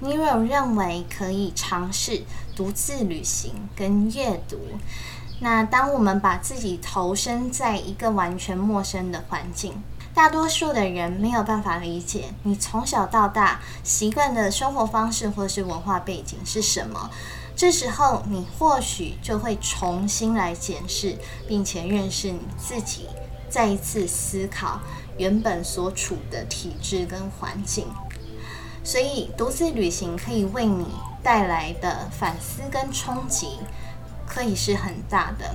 [0.02, 2.24] ？Nero 认为可以尝试
[2.56, 4.58] 独自旅行跟阅读。
[5.38, 9.80] 那当我们把自己投身在一个完全陌生的环境，
[10.12, 17.08] 大多数的人没有办法理解你从小到大习惯的生活方式或是文化背景是什么。
[17.54, 23.06] 这时候，你或许就会重新来检视，并且认识你自己，
[23.52, 24.80] 再一次思考
[25.18, 27.86] 原本所处的体制跟环境。
[28.82, 30.86] 所以，独自旅行可以为你
[31.22, 33.58] 带来的反思跟冲击，
[34.26, 35.54] 可以是很大的。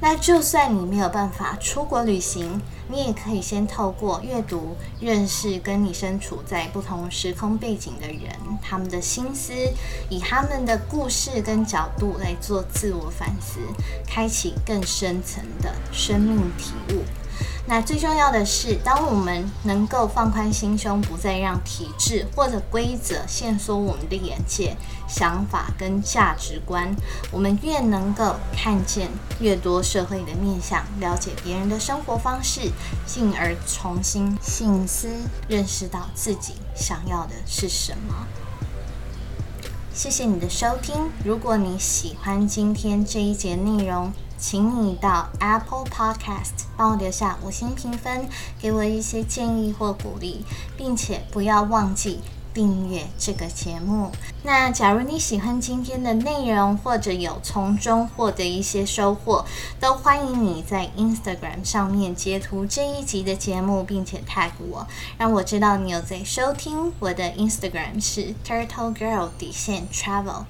[0.00, 8.30] 那就算你没有办法出国旅行，你也可以先透过阅读认识跟你身处在不同时空背景的人，
[8.62, 9.52] 他们的心思，
[10.08, 13.58] 以他们的故事跟角度来做自我反思，
[14.06, 17.02] 开启更深层的生命体悟。
[17.66, 24.74] 那最重要的是，当我们能够放宽心胸，不再让体制或者规则限缩我们的眼界、
[25.06, 26.96] 想法跟价值观，
[27.30, 29.10] 我们越能够看见
[29.40, 32.72] 越多社会的面相，了解别人的生活方式，
[33.06, 35.08] 进而重新醒思，
[35.46, 38.26] 认识到自己想要的是什么。
[39.92, 41.10] 谢谢你的收听。
[41.24, 48.28] 如果你喜欢今天这一节内容，请你到 Apple Podcast 帮我留下五星评分，
[48.60, 50.44] 给我一些建议或鼓励，
[50.76, 52.20] 并且不要忘记。
[52.58, 54.10] 订阅这个节目。
[54.42, 59.46] 那假如你喜欢今天的内容，或者有从中获得一些收获，
[59.78, 64.84] 都欢迎你在 Instagram 上面截图这一集的节目，并且 tag 我，
[65.16, 66.92] 让我知道你有在收听。
[66.98, 70.46] 我的 Instagram 是 Turtle Girl 底线 Travel。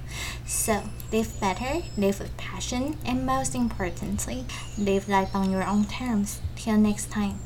[0.46, 0.80] So
[1.12, 4.44] live better, live with passion, and most importantly,
[4.78, 6.36] live life on your own terms.
[6.56, 7.38] Till next time.